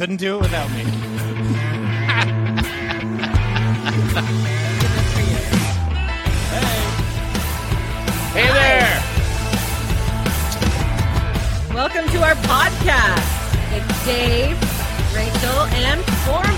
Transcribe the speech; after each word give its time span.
couldn't 0.00 0.16
do 0.16 0.36
it 0.36 0.40
without 0.40 0.70
me. 0.70 0.82
Hey 8.32 8.48
there! 8.48 9.02
Welcome 11.74 12.08
to 12.08 12.22
our 12.22 12.34
podcast. 12.48 13.20
It's 13.76 14.04
Dave, 14.06 14.56
Rachel, 15.14 15.66
and 15.84 16.02
Foreman 16.24 16.56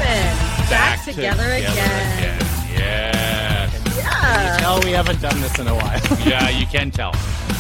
back, 0.70 1.02
together, 1.04 1.42
again. 1.42 2.38
Yes. 2.70 3.72
Yeah, 3.98 4.56
Tell 4.60 4.80
we 4.82 4.92
haven't 4.92 5.20
done 5.20 5.40
this 5.40 5.58
in 5.58 5.66
a 5.66 5.74
while. 5.74 6.00
Yeah, 6.24 6.48
you 6.48 6.66
can 6.66 6.92
tell. 6.92 7.12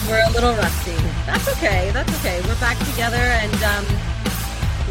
we're 0.08 0.24
a 0.24 0.30
little 0.30 0.54
rusty. 0.54 0.94
That's 1.26 1.48
okay. 1.56 1.90
That's 1.92 2.14
okay. 2.20 2.40
We're 2.42 2.60
back 2.60 2.78
together, 2.86 3.16
and 3.16 3.62
um, 3.64 3.84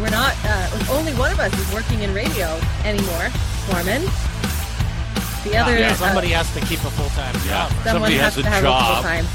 we're 0.01 0.09
not. 0.09 0.35
Uh, 0.43 0.85
only 0.91 1.13
one 1.13 1.31
of 1.31 1.39
us 1.39 1.53
is 1.53 1.73
working 1.73 2.01
in 2.01 2.13
radio 2.13 2.59
anymore. 2.83 3.29
Foreman. 3.69 4.01
The 5.43 5.57
other, 5.57 5.77
yeah, 5.77 5.91
uh, 5.91 5.95
somebody 5.95 6.29
has 6.29 6.51
to 6.53 6.59
keep 6.61 6.79
a 6.79 6.91
full 6.91 7.09
time 7.09 7.33
Yeah. 7.45 7.67
job. 7.67 7.71
someone 7.71 7.93
somebody 7.93 8.15
has, 8.15 8.35
has 8.35 8.37
a 8.37 8.43
to 8.43 8.49
have 8.49 8.63
job. 8.63 8.81
a 8.81 8.93
full 8.93 9.03
time. 9.03 9.25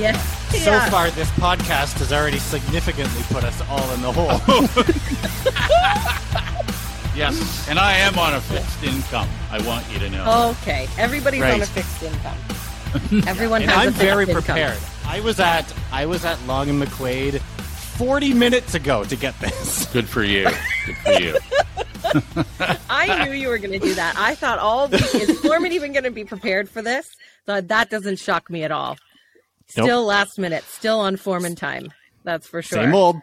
Yeah. 0.00 0.16
So 0.50 0.70
yeah. 0.72 0.90
far, 0.90 1.10
this 1.10 1.30
podcast 1.32 1.98
has 1.98 2.12
already 2.12 2.38
significantly 2.38 3.22
put 3.28 3.44
us 3.44 3.60
all 3.68 3.88
in 3.92 4.02
the 4.02 4.12
hole. 4.12 4.40
Yes, 7.16 7.68
and 7.68 7.78
I 7.78 7.94
am 7.94 8.18
on 8.18 8.34
a 8.34 8.40
fixed 8.40 8.82
income. 8.84 9.28
I 9.50 9.60
want 9.66 9.84
you 9.92 9.98
to 9.98 10.08
know. 10.10 10.54
Okay, 10.62 10.88
everybody's 10.96 11.42
on 11.42 11.60
a 11.60 11.66
fixed 11.66 12.02
income. 12.02 12.36
Everyone 13.28 13.62
and 13.62 13.70
has 13.70 13.78
I'm 13.80 13.88
a 13.88 13.90
fixed 13.90 14.02
very 14.02 14.24
income. 14.24 14.42
prepared. 14.42 14.78
I 15.06 15.20
was 15.20 15.40
at 15.40 15.72
I 15.92 16.06
was 16.06 16.24
at 16.24 16.40
Long 16.46 16.70
and 16.70 16.80
McQuade 16.80 17.42
40 18.00 18.32
minutes 18.32 18.74
ago 18.74 19.04
to 19.04 19.14
get 19.14 19.38
this. 19.40 19.84
Good 19.92 20.08
for 20.08 20.24
you. 20.24 20.48
Good 20.86 20.96
for 20.96 21.12
you. 21.20 21.36
I 22.88 23.26
knew 23.26 23.32
you 23.32 23.48
were 23.48 23.58
going 23.58 23.78
to 23.78 23.78
do 23.78 23.92
that. 23.92 24.14
I 24.16 24.34
thought 24.34 24.58
all 24.58 24.88
the 24.88 24.96
is 24.96 25.38
Foreman 25.40 25.72
even 25.72 25.92
going 25.92 26.04
to 26.04 26.10
be 26.10 26.24
prepared 26.24 26.70
for 26.70 26.80
this? 26.80 27.06
So 27.44 27.60
that 27.60 27.90
doesn't 27.90 28.18
shock 28.18 28.48
me 28.48 28.64
at 28.64 28.72
all. 28.72 28.96
Nope. 29.76 29.84
Still 29.84 30.04
last 30.06 30.38
minute, 30.38 30.64
still 30.64 30.98
on 30.98 31.18
Foreman 31.18 31.56
time. 31.56 31.92
That's 32.24 32.46
for 32.46 32.62
sure. 32.62 32.84
Same 32.84 32.94
old. 32.94 33.16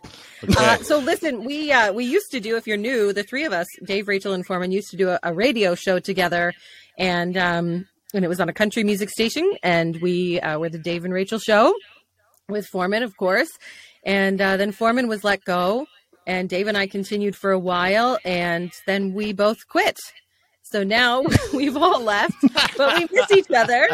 Uh, 0.55 0.77
so 0.77 0.99
listen, 0.99 1.43
we 1.43 1.71
uh, 1.71 1.91
we 1.91 2.05
used 2.05 2.29
to 2.29 2.39
do. 2.39 2.55
If 2.55 2.67
you're 2.67 2.77
new, 2.77 3.13
the 3.13 3.23
three 3.23 3.45
of 3.45 3.53
us, 3.53 3.65
Dave, 3.83 4.07
Rachel, 4.07 4.33
and 4.33 4.45
Foreman, 4.45 4.71
used 4.71 4.91
to 4.91 4.97
do 4.97 5.09
a, 5.09 5.19
a 5.23 5.33
radio 5.33 5.73
show 5.73 5.97
together, 5.97 6.53
and 6.99 7.35
um, 7.35 7.87
and 8.13 8.23
it 8.23 8.27
was 8.27 8.39
on 8.39 8.47
a 8.47 8.53
country 8.53 8.83
music 8.83 9.09
station, 9.09 9.51
and 9.63 9.99
we 10.03 10.39
uh, 10.39 10.59
were 10.59 10.69
the 10.69 10.77
Dave 10.77 11.03
and 11.03 11.15
Rachel 11.15 11.39
show 11.39 11.73
with 12.49 12.65
Foreman, 12.67 13.03
of 13.03 13.17
course, 13.17 13.49
and 14.07 14.41
uh, 14.41 14.57
then 14.57 14.71
Foreman 14.71 15.07
was 15.07 15.23
let 15.23 15.45
go, 15.45 15.85
and 16.25 16.49
Dave 16.49 16.65
and 16.65 16.75
I 16.77 16.87
continued 16.87 17.35
for 17.35 17.51
a 17.51 17.59
while, 17.59 18.17
and 18.25 18.71
then 18.87 19.13
we 19.13 19.33
both 19.33 19.67
quit. 19.67 19.99
So 20.63 20.83
now 20.83 21.23
we've 21.53 21.77
all 21.77 22.01
left, 22.01 22.33
but 22.77 22.97
we 22.97 23.07
miss 23.11 23.31
each 23.31 23.51
other, 23.55 23.87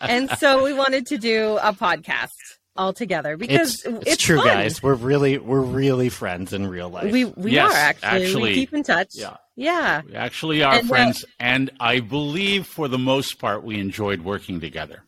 and 0.00 0.30
so 0.38 0.64
we 0.64 0.72
wanted 0.72 1.06
to 1.08 1.18
do 1.18 1.58
a 1.62 1.72
podcast 1.72 2.30
all 2.76 2.92
together 2.92 3.36
because 3.36 3.84
It's, 3.84 4.06
it's, 4.06 4.22
true, 4.22 4.36
fun. 4.38 4.46
guys. 4.46 4.82
We're 4.82 4.94
really 4.94 5.36
we're 5.38 5.60
really 5.60 6.08
friends 6.08 6.52
in 6.52 6.66
real 6.68 6.88
life. 6.88 7.12
We 7.12 7.24
we 7.26 7.52
Yes, 7.52 7.72
are 7.72 7.76
actually. 7.76 8.24
actually. 8.24 8.42
We 8.50 8.54
keep 8.54 8.72
in 8.72 8.82
touch. 8.84 9.10
Yeah. 9.14 9.36
Yeah. 9.56 10.02
We 10.06 10.14
actually 10.14 10.62
are 10.62 10.74
And, 10.74 10.84
uh, 10.86 10.88
friends, 10.88 11.24
and 11.40 11.70
I 11.80 11.98
believe 12.00 12.66
for 12.66 12.86
the 12.86 12.98
most 12.98 13.40
part 13.40 13.64
we 13.64 13.80
enjoyed 13.80 14.22
working 14.22 14.60
together. 14.60 15.02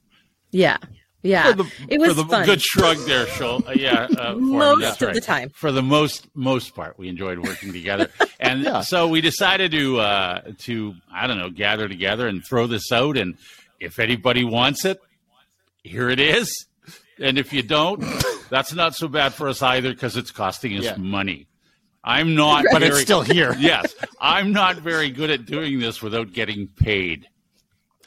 Yeah. 0.50 0.78
Yeah. 1.22 1.50
For 1.50 1.52
the, 1.62 1.72
it 1.88 2.00
was 2.00 2.08
for 2.08 2.14
the 2.14 2.24
fun. 2.24 2.44
good 2.46 2.62
shrug 2.62 2.96
there, 3.06 3.26
Shul. 3.26 3.62
Uh, 3.66 3.72
yeah, 3.72 4.06
uh, 4.18 4.34
Most 4.36 4.80
that's 4.80 5.02
of 5.02 5.06
right. 5.08 5.14
the 5.14 5.20
time. 5.20 5.50
For 5.50 5.70
the 5.70 5.82
most 5.82 6.26
most 6.34 6.74
part, 6.74 6.98
we 6.98 7.08
enjoyed 7.08 7.38
working 7.40 7.72
together, 7.72 8.08
and 8.40 8.84
so 8.86 9.08
we 9.08 9.20
decided 9.20 9.70
to 9.72 10.00
uh, 10.00 10.40
to 10.60 10.94
I 11.12 11.26
don't 11.26 11.38
know 11.38 11.50
gather 11.50 11.88
together 11.88 12.26
and 12.26 12.42
throw 12.44 12.66
this 12.66 12.90
out. 12.90 13.16
And 13.18 13.36
if 13.78 13.98
anybody 13.98 14.44
wants 14.44 14.84
it, 14.84 15.00
here 15.82 16.08
it 16.08 16.20
is. 16.20 16.66
And 17.18 17.36
if 17.38 17.52
you 17.52 17.62
don't, 17.62 18.02
that's 18.50 18.72
not 18.72 18.94
so 18.94 19.06
bad 19.06 19.34
for 19.34 19.48
us 19.48 19.60
either 19.62 19.92
because 19.92 20.16
it's 20.16 20.30
costing 20.30 20.76
us 20.78 20.84
Yeah. 20.84 20.96
money. 20.96 21.46
I'm 22.02 22.34
not, 22.34 22.64
but 22.72 22.82
it's 22.82 23.02
still 23.02 23.20
here. 23.20 23.54
yes, 23.58 23.94
I'm 24.18 24.52
not 24.52 24.76
very 24.78 25.10
good 25.10 25.28
at 25.28 25.44
doing 25.44 25.80
this 25.80 26.00
without 26.00 26.32
getting 26.32 26.66
paid. 26.66 27.28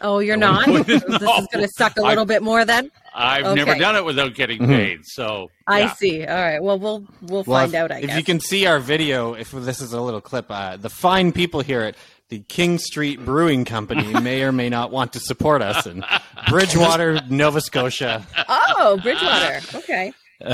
Oh, 0.02 0.20
you're 0.20 0.38
not? 0.38 0.66
this 0.86 1.04
is 1.04 1.18
going 1.18 1.48
to 1.64 1.70
suck 1.78 1.98
a 1.98 2.02
little 2.02 2.26
bit 2.26 2.42
more 2.44 2.66
then? 2.66 2.92
I've 3.16 3.56
never 3.56 3.76
done 3.76 3.96
it 3.96 4.04
without 4.04 4.34
getting 4.34 4.60
Mhm. 4.62 4.68
paid. 4.68 5.00
So 5.06 5.52
I 5.68 5.94
see. 5.94 6.26
All 6.26 6.36
right. 6.36 6.62
Well, 6.62 6.80
we'll 6.80 7.06
we'll 7.22 7.44
Well, 7.44 7.60
find 7.62 7.74
if, 7.74 7.80
out, 7.80 7.92
I 7.92 7.98
if 8.00 8.08
guess. 8.08 8.18
you 8.18 8.24
can 8.24 8.40
see 8.40 8.66
our 8.66 8.80
video, 8.80 9.34
if 9.34 9.52
this 9.52 9.82
is 9.82 9.94
a 9.94 10.02
little 10.02 10.20
clip, 10.22 10.48
uh, 10.50 10.78
the 10.78 10.90
fine 10.90 11.32
people 11.32 11.62
here 11.62 11.82
at 11.82 11.96
the 12.30 12.40
King 12.40 12.80
Street 12.80 13.24
Brewing 13.24 13.66
Company 13.66 14.12
may 14.22 14.42
or 14.42 14.52
may 14.52 14.68
not 14.70 14.90
want 14.92 15.14
to 15.14 15.20
support 15.20 15.62
us 15.62 15.86
in 15.86 16.04
Bridgewater, 16.50 17.22
Nova 17.30 17.62
Scotia. 17.62 18.26
Oh, 18.50 19.00
Bridgewater. 19.04 19.62
Okay. 19.76 20.12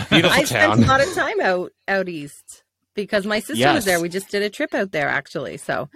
Beautiful 0.10 0.30
I 0.30 0.44
spent 0.44 0.84
a 0.84 0.86
lot 0.86 1.02
of 1.02 1.12
time 1.14 1.40
out 1.42 1.72
out 1.88 2.10
east 2.10 2.64
because 2.94 3.26
my 3.26 3.40
sister 3.40 3.56
Yes. 3.56 3.74
was 3.76 3.86
there. 3.86 4.02
We 4.02 4.10
just 4.10 4.30
did 4.30 4.44
a 4.44 4.50
trip 4.50 4.74
out 4.76 4.92
there 4.92 5.08
actually. 5.08 5.56
So, 5.58 5.88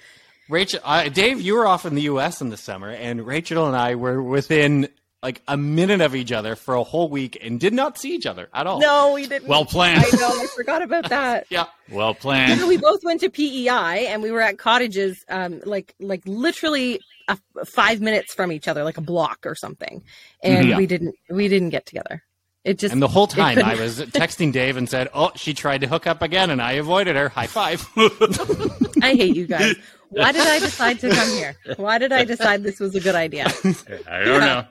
Rachel, 0.50 0.80
uh, 0.84 1.10
Dave, 1.10 1.40
you 1.42 1.56
were 1.56 1.66
off 1.66 1.86
in 1.86 1.96
the 1.96 2.02
U.S. 2.04 2.42
in 2.42 2.50
the 2.50 2.58
summer, 2.58 2.90
and 2.90 3.26
Rachel 3.26 3.66
and 3.68 3.76
I 3.76 3.96
were 3.96 4.22
within 4.22 4.90
like 5.22 5.42
a 5.48 5.56
minute 5.56 6.02
of 6.02 6.16
each 6.16 6.34
other 6.34 6.54
for 6.58 6.76
a 6.76 6.84
whole 6.84 7.08
week 7.08 7.38
and 7.42 7.58
did 7.58 7.72
not 7.74 7.98
see 7.98 8.14
each 8.14 8.26
other 8.26 8.50
at 8.54 8.68
all. 8.68 8.82
no, 8.82 9.14
we 9.14 9.26
didn't. 9.26 9.48
Well 9.48 9.64
planned. 9.64 10.04
I 10.12 10.18
know. 10.18 10.28
I 10.44 10.48
forgot 10.54 10.82
about 10.82 11.08
that. 11.10 11.48
Yeah. 11.50 11.66
Well 11.90 12.14
planned. 12.14 12.68
we 12.68 12.76
both 12.76 13.06
went 13.06 13.22
to 13.22 13.30
PEI 13.30 14.08
and 14.08 14.22
we 14.22 14.32
were 14.32 14.42
at 14.42 14.58
cottages, 14.58 15.24
um, 15.30 15.62
like 15.66 15.96
like 16.02 16.24
literally 16.26 17.00
a, 17.30 17.38
five 17.66 18.02
minutes 18.02 18.34
from 18.34 18.52
each 18.52 18.68
other, 18.68 18.84
like 18.84 18.98
a 18.98 19.02
block 19.02 19.46
or 19.46 19.56
something, 19.56 20.04
and 20.44 20.68
Yeah. 20.68 20.78
we 20.78 20.88
didn't 20.88 21.16
we 21.30 21.48
didn't 21.48 21.70
get 21.70 21.86
together. 21.86 22.22
It 22.66 22.80
just 22.80 22.92
And 22.94 23.02
the 23.02 23.08
whole 23.10 23.28
time 23.28 23.60
I 23.60 23.76
was 23.76 24.00
texting 24.02 24.52
Dave 24.52 24.76
and 24.78 24.90
said, 24.90 25.10
"Oh, 25.14 25.32
she 25.36 25.54
tried 25.54 25.82
to 25.82 25.88
hook 25.88 26.06
up 26.08 26.22
again, 26.22 26.50
and 26.50 26.62
I 26.62 26.74
avoided 26.74 27.16
her. 27.16 27.30
High 27.30 27.48
five." 27.48 27.86
I 29.04 29.16
hate 29.16 29.36
you 29.36 29.48
guys. 29.48 29.76
Why 30.10 30.32
did 30.32 30.48
I 30.48 30.60
decide 30.60 31.00
to 31.00 31.10
come 31.10 31.30
here? 31.30 31.56
Why 31.78 31.98
did 31.98 32.12
I 32.12 32.24
decide 32.24 32.64
this 32.64 32.80
was 32.80 32.96
a 32.96 33.00
good 33.00 33.16
idea? 33.16 33.48
I 34.08 34.24
don't 34.24 34.42
know. 34.42 34.66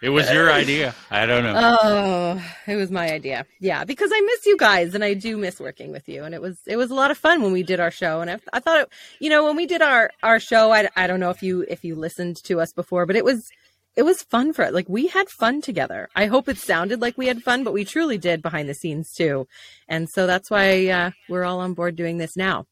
It 0.00 0.10
was 0.10 0.30
your 0.30 0.52
idea. 0.52 0.94
I 1.10 1.26
don't 1.26 1.42
know. 1.42 1.54
Oh, 1.56 2.52
it 2.68 2.76
was 2.76 2.90
my 2.90 3.10
idea. 3.10 3.46
Yeah, 3.58 3.84
because 3.84 4.10
I 4.14 4.20
miss 4.20 4.46
you 4.46 4.56
guys 4.56 4.94
and 4.94 5.02
I 5.02 5.14
do 5.14 5.36
miss 5.36 5.58
working 5.58 5.90
with 5.90 6.08
you. 6.08 6.22
And 6.22 6.34
it 6.34 6.40
was 6.40 6.58
it 6.66 6.76
was 6.76 6.90
a 6.90 6.94
lot 6.94 7.10
of 7.10 7.18
fun 7.18 7.42
when 7.42 7.52
we 7.52 7.64
did 7.64 7.80
our 7.80 7.90
show. 7.90 8.20
And 8.20 8.30
I, 8.30 8.38
I 8.52 8.60
thought, 8.60 8.80
it, 8.80 8.88
you 9.18 9.28
know, 9.28 9.44
when 9.44 9.56
we 9.56 9.66
did 9.66 9.82
our 9.82 10.10
our 10.22 10.38
show, 10.38 10.72
I, 10.72 10.88
I 10.94 11.08
don't 11.08 11.18
know 11.18 11.30
if 11.30 11.42
you 11.42 11.64
if 11.68 11.84
you 11.84 11.96
listened 11.96 12.36
to 12.44 12.60
us 12.60 12.72
before, 12.72 13.06
but 13.06 13.16
it 13.16 13.24
was 13.24 13.50
it 13.96 14.04
was 14.04 14.22
fun 14.22 14.52
for 14.52 14.62
it. 14.62 14.72
Like 14.72 14.88
we 14.88 15.08
had 15.08 15.28
fun 15.28 15.60
together. 15.60 16.08
I 16.14 16.26
hope 16.26 16.48
it 16.48 16.58
sounded 16.58 17.00
like 17.00 17.18
we 17.18 17.26
had 17.26 17.42
fun, 17.42 17.64
but 17.64 17.72
we 17.72 17.84
truly 17.84 18.18
did 18.18 18.40
behind 18.40 18.68
the 18.68 18.74
scenes 18.74 19.12
too. 19.12 19.48
And 19.88 20.08
so 20.08 20.28
that's 20.28 20.48
why 20.48 20.86
uh, 20.86 21.10
we're 21.28 21.44
all 21.44 21.58
on 21.58 21.74
board 21.74 21.96
doing 21.96 22.18
this 22.18 22.36
now. 22.36 22.66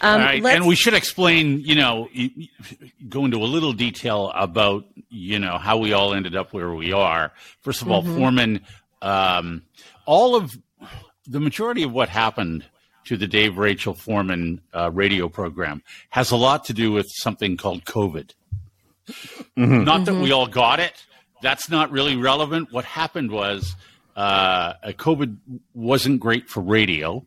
Um, 0.00 0.12
All 0.20 0.26
right, 0.26 0.44
and 0.44 0.66
we 0.66 0.74
should 0.74 0.94
explain, 0.94 1.60
you 1.60 1.74
know, 1.74 2.08
y- 2.16 2.30
y- 2.36 2.48
go 3.08 3.24
into 3.24 3.38
a 3.38 3.46
little 3.46 3.72
detail 3.72 4.30
about, 4.34 4.84
you 5.10 5.38
know, 5.38 5.58
how 5.58 5.76
we 5.78 5.92
all 5.92 6.14
ended 6.14 6.34
up 6.36 6.52
where 6.52 6.72
we 6.72 6.92
are. 6.92 7.32
First 7.62 7.82
of 7.82 7.90
all, 7.90 8.02
Mhm. 8.02 8.16
Foreman, 8.16 8.60
um, 9.02 9.62
all 10.06 10.34
of 10.36 10.52
the 11.26 11.40
majority 11.40 11.82
of 11.82 11.92
what 11.92 12.08
happened 12.08 12.64
to 13.04 13.16
the 13.16 13.26
Dave 13.26 13.58
Rachel 13.58 13.94
Foreman 13.94 14.60
uh, 14.72 14.90
radio 14.92 15.28
program 15.28 15.82
has 16.10 16.30
a 16.30 16.36
lot 16.36 16.64
to 16.66 16.72
do 16.72 16.92
with 16.92 17.06
something 17.10 17.56
called 17.56 17.84
COVID. 17.84 18.30
Mhm. 19.56 19.84
Not 19.84 20.04
that 20.06 20.14
we 20.14 20.32
all 20.32 20.46
got 20.46 20.80
it. 20.80 20.92
That's 21.42 21.68
not 21.68 21.90
really 21.90 22.16
relevant. 22.16 22.72
What 22.72 22.84
happened 22.84 23.30
was 23.30 23.74
uh, 24.14 24.74
COVID 24.84 25.36
wasn't 25.74 26.20
great 26.20 26.48
for 26.48 26.60
radio. 26.60 27.24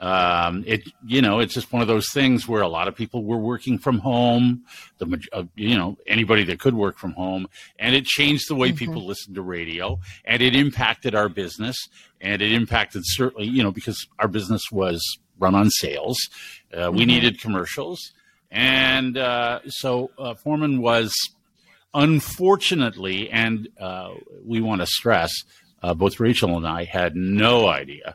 Um, 0.00 0.62
it 0.66 0.88
you 1.04 1.20
know 1.20 1.40
it's 1.40 1.54
just 1.54 1.72
one 1.72 1.82
of 1.82 1.88
those 1.88 2.08
things 2.12 2.46
where 2.46 2.62
a 2.62 2.68
lot 2.68 2.86
of 2.86 2.94
people 2.94 3.24
were 3.24 3.38
working 3.38 3.78
from 3.78 3.98
home. 3.98 4.62
The 4.98 5.20
uh, 5.32 5.44
you 5.56 5.76
know 5.76 5.96
anybody 6.06 6.44
that 6.44 6.60
could 6.60 6.74
work 6.74 6.98
from 6.98 7.12
home, 7.12 7.48
and 7.78 7.96
it 7.96 8.04
changed 8.04 8.48
the 8.48 8.54
way 8.54 8.70
people 8.72 9.04
listened 9.04 9.34
to 9.34 9.42
radio, 9.42 9.98
and 10.24 10.40
it 10.40 10.54
impacted 10.54 11.16
our 11.16 11.28
business, 11.28 11.76
and 12.20 12.40
it 12.40 12.52
impacted 12.52 13.02
certainly 13.04 13.48
you 13.48 13.62
know 13.62 13.72
because 13.72 14.06
our 14.20 14.28
business 14.28 14.62
was 14.70 15.02
run 15.40 15.56
on 15.56 15.68
sales. 15.70 16.16
Uh, 16.72 16.92
we 16.92 17.04
needed 17.04 17.40
commercials, 17.40 18.12
and 18.52 19.18
uh, 19.18 19.58
so 19.66 20.12
uh, 20.16 20.34
Foreman 20.34 20.80
was 20.80 21.12
unfortunately, 21.92 23.30
and 23.30 23.66
uh, 23.80 24.10
we 24.44 24.60
want 24.60 24.80
to 24.80 24.86
stress, 24.86 25.32
uh, 25.82 25.92
both 25.92 26.20
Rachel 26.20 26.56
and 26.56 26.68
I 26.68 26.84
had 26.84 27.16
no 27.16 27.66
idea 27.66 28.14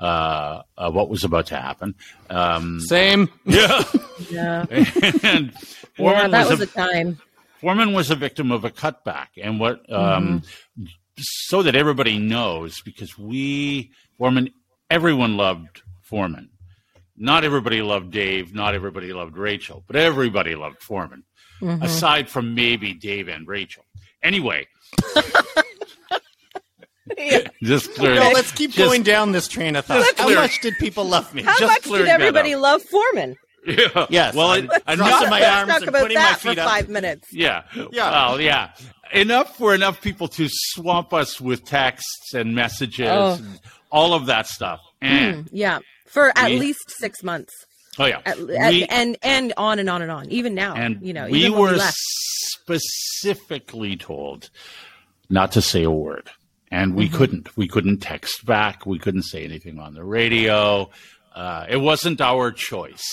uh, 0.00 0.62
uh, 0.76 0.90
what 0.90 1.08
was 1.08 1.24
about 1.24 1.46
to 1.46 1.56
happen. 1.56 1.94
Um, 2.30 2.80
Same. 2.80 3.28
yeah, 3.44 3.82
yeah, 4.30 4.66
and 4.70 4.86
yeah, 5.22 5.50
Foreman 5.96 6.30
that 6.32 6.48
was, 6.48 6.60
was 6.60 6.60
a, 6.60 6.64
a 6.64 6.66
time. 6.66 7.18
Foreman 7.60 7.92
was 7.92 8.10
a 8.10 8.14
victim 8.16 8.52
of 8.52 8.64
a 8.64 8.70
cutback, 8.70 9.28
and 9.42 9.58
what 9.58 9.90
um, 9.92 10.42
so 11.18 11.62
that 11.62 11.74
everybody 11.74 12.18
knows, 12.18 12.80
because 12.82 13.18
we 13.18 13.90
Foreman, 14.18 14.50
everyone 14.90 15.36
loved 15.36 15.82
Foreman. 16.02 16.50
not 17.16 17.42
everybody 17.44 17.82
loved 17.82 18.12
Dave, 18.12 18.54
not 18.54 18.74
everybody 18.74 19.12
loved 19.12 19.36
Rachel, 19.36 19.82
but 19.88 19.96
everybody 19.96 20.54
loved 20.54 20.80
Foreman, 20.82 21.24
Mhm. 21.60 21.82
aside 21.82 22.28
from 22.28 22.54
maybe 22.54 22.94
Dave 22.94 23.26
and 23.28 23.46
Rachel. 23.48 23.84
Anyway, 24.22 24.68
Yeah. 27.16 27.48
just 27.62 27.94
clear. 27.94 28.14
No, 28.16 28.30
let's 28.34 28.52
keep 28.52 28.70
just- 28.72 28.78
going 28.78 29.02
down 29.02 29.32
this 29.32 29.48
train 29.48 29.76
of 29.76 29.84
thought. 29.86 30.04
How 30.16 30.28
much 30.34 30.60
did 30.60 30.74
people 30.78 31.04
love 31.04 31.32
me? 31.34 31.42
How 31.42 31.56
Just 31.58 31.72
much 31.88 31.98
did 31.98 32.08
everybody 32.08 32.56
love 32.56 32.82
Foreman? 32.82 33.36
Yeah. 33.66 34.06
Yes, 34.08 34.34
Well, 34.34 34.48
I'm 34.52 34.70
en- 34.86 34.96
crossing 34.98 35.28
enough. 35.28 35.30
my 35.30 35.44
arms 35.44 35.68
talk 35.72 35.80
and 35.80 35.88
about 35.88 36.02
putting 36.02 36.14
my 36.16 36.20
that 36.22 36.38
for 36.40 36.48
feet 36.50 36.58
up. 36.58 36.68
five 36.68 36.88
minutes. 36.88 37.28
Yeah. 37.32 37.62
Yeah. 37.92 38.10
Well, 38.10 38.40
yeah. 38.40 38.70
Enough 39.12 39.56
for 39.56 39.74
enough 39.74 40.00
people 40.00 40.28
to 40.28 40.48
swamp 40.50 41.12
us 41.12 41.40
with 41.40 41.64
texts 41.64 42.32
and 42.34 42.54
messages, 42.54 43.08
Oh. 43.10 43.34
and 43.34 43.60
all 43.90 44.14
of 44.14 44.26
that 44.26 44.46
stuff. 44.46 44.80
And 45.02 45.44
Mm, 45.44 45.48
yeah, 45.52 45.78
for 46.06 46.32
at 46.36 46.50
We- 46.50 46.58
least 46.60 46.80
six 46.98 47.22
months, 47.22 47.52
oh 47.98 48.04
yeah, 48.06 48.20
at, 48.26 48.38
We- 48.38 48.56
at- 48.56 48.90
and 48.90 49.16
and 49.22 49.52
on 49.56 49.78
and 49.78 49.88
on 49.90 50.02
and 50.02 50.10
on. 50.10 50.30
Even 50.30 50.54
now, 50.54 50.74
and 50.74 50.98
you 51.02 51.12
know, 51.12 51.26
we 51.28 51.40
even 51.40 51.52
when 51.52 51.60
were 51.60 51.72
we 51.74 51.80
specifically 52.68 53.96
told 53.96 54.50
not 55.30 55.52
to 55.52 55.62
say 55.62 55.82
a 55.84 55.90
word, 55.90 56.30
and 56.70 56.94
we 56.94 57.06
Mm-hmm. 57.08 57.16
couldn't. 57.16 57.56
We 57.56 57.68
couldn't 57.68 57.98
text 57.98 58.44
back. 58.46 58.86
We 58.86 58.98
couldn't 58.98 59.22
say 59.24 59.44
anything 59.44 59.78
on 59.78 59.94
the 59.94 60.04
radio. 60.04 60.90
Uh, 61.34 61.66
it 61.68 61.76
wasn't 61.78 62.20
our 62.20 62.50
choice. 62.52 63.04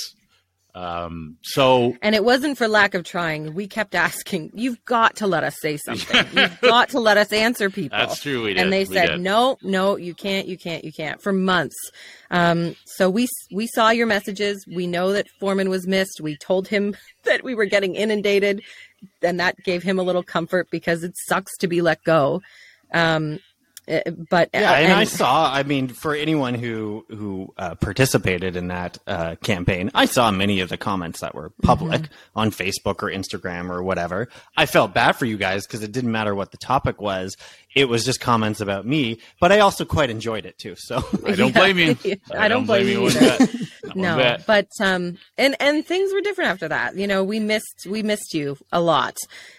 Um, 0.74 1.38
so 1.42 1.96
And 2.02 2.14
it 2.16 2.26
wasn't 2.26 2.58
for 2.58 2.68
lack 2.68 2.96
of 2.96 3.06
trying. 3.06 3.54
We 3.54 3.66
kept 3.66 3.96
asking, 3.96 4.52
"You've 4.56 4.84
got 4.84 5.16
to 5.18 5.28
let 5.28 5.46
us 5.46 5.56
say 5.62 5.78
something. 5.78 6.26
You've 6.34 6.60
got 6.62 6.90
to 6.90 7.00
let 7.00 7.16
us 7.16 7.32
answer 7.32 7.70
people." 7.70 7.98
That's 7.98 8.22
true. 8.22 8.46
And 8.48 8.74
they 8.74 8.84
We 8.84 8.94
said, 8.94 9.08
did. 9.08 9.22
"No, 9.22 9.58
no, 9.62 9.96
you 9.96 10.14
can't, 10.14 10.48
you 10.50 10.58
can't, 10.58 10.84
you 10.84 10.92
can't." 10.92 11.22
For 11.22 11.32
months. 11.32 11.78
Um, 12.30 12.76
so 12.86 13.10
we 13.10 13.30
we 13.54 13.68
saw 13.68 13.92
your 13.92 14.06
messages. 14.06 14.66
We 14.68 14.86
know 14.86 15.14
that 15.14 15.28
Foreman 15.40 15.70
was 15.70 15.88
missed. 15.88 16.20
We 16.20 16.36
told 16.36 16.68
him 16.68 16.94
that 17.24 17.42
we 17.42 17.56
were 17.56 17.66
getting 17.66 17.96
inundated, 17.96 18.62
and 19.22 19.40
that 19.40 19.56
gave 19.64 19.82
him 19.82 19.98
a 19.98 20.04
little 20.04 20.24
comfort 20.24 20.68
because 20.72 21.06
it 21.06 21.14
sucks 21.30 21.56
to 21.60 21.68
be 21.70 21.82
let 21.82 22.04
go. 22.04 22.42
Um, 22.94 23.40
but 24.30 24.50
Yeah, 24.54 24.72
and, 24.74 24.94
I 24.94 25.04
saw. 25.04 25.52
I 25.54 25.64
mean, 25.64 25.88
for 25.88 26.16
anyone 26.16 26.54
who 26.54 27.06
who 27.10 27.54
uh, 27.58 27.76
participated 27.76 28.56
in 28.56 28.68
that 28.70 28.98
uh, 29.08 29.36
campaign, 29.44 29.92
I 29.94 30.06
saw 30.06 30.32
many 30.32 30.60
of 30.60 30.70
the 30.70 30.78
comments 30.78 31.22
that 31.22 31.36
were 31.36 31.52
public 31.62 32.02
Mm-hmm. 32.04 32.40
on 32.40 32.52
Facebook 32.52 33.04
or 33.04 33.10
Instagram 33.12 33.70
or 33.70 33.84
whatever. 33.84 34.28
I 34.58 34.66
felt 34.66 34.94
bad 34.94 35.14
for 35.14 35.26
you 35.26 35.38
guys 35.38 35.66
because 35.68 35.84
it 35.84 35.92
didn't 35.92 36.12
matter 36.12 36.34
what 36.36 36.52
the 36.52 36.58
topic 36.58 37.00
was; 37.02 37.36
it 37.76 37.86
was 37.90 38.04
just 38.06 38.20
comments 38.20 38.60
about 38.62 38.86
me. 38.86 39.20
But 39.40 39.52
I 39.52 39.60
also 39.60 39.86
quite 39.86 40.10
enjoyed 40.10 40.46
it 40.46 40.58
too. 40.58 40.76
So 40.78 40.98
I 41.26 41.36
don't 41.36 41.50
Yeah. 41.56 41.60
blame 41.60 41.78
you. 41.78 42.16
I 42.38 42.48
don't 42.48 42.66
blame 42.66 42.88
you 42.88 43.02
one 43.04 43.12
either. 43.12 43.38
bit. 43.46 43.50
One 43.96 44.04
no 44.04 44.18
bit. 44.18 44.44
but 44.46 44.68
um 44.80 45.18
and 45.38 45.56
and 45.60 45.86
things 45.86 46.14
were 46.14 46.22
different 46.22 46.52
after 46.52 46.68
that. 46.68 46.96
You 46.96 47.08
know 47.08 47.24
we 47.24 47.40
missed 47.40 47.88
we 47.90 48.04
missed 48.04 48.34
you 48.34 48.58
a 48.72 48.82
lot. 48.82 49.16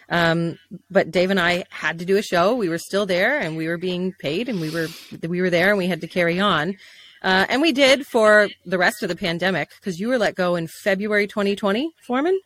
Um 0.08 0.58
but 0.90 1.10
dave 1.10 1.30
and 1.30 1.40
i 1.40 1.64
had 1.70 1.98
to 1.98 2.04
do 2.04 2.16
a 2.16 2.22
show. 2.22 2.54
We 2.54 2.68
were 2.68 2.78
still 2.78 3.06
there 3.06 3.38
and 3.40 3.56
we 3.56 3.66
were 3.68 3.78
being 3.78 4.12
paid 4.18 4.48
and 4.48 4.60
we 4.60 4.70
were 4.70 4.88
we 5.26 5.40
were 5.40 5.50
there 5.50 5.70
and 5.70 5.78
we 5.78 5.86
had 5.88 6.00
to 6.02 6.06
carry 6.08 6.38
on. 6.38 6.76
Uh, 7.22 7.46
and 7.48 7.62
we 7.62 7.72
did 7.72 8.06
for 8.06 8.48
the 8.66 8.78
rest 8.78 9.02
of 9.02 9.08
the 9.08 9.16
pandemic 9.16 9.70
because 9.80 9.98
you 9.98 10.06
were 10.08 10.18
let 10.18 10.34
go 10.34 10.54
in 10.54 10.68
february 10.84 11.26
2020 11.26 11.90
foreman 12.06 12.38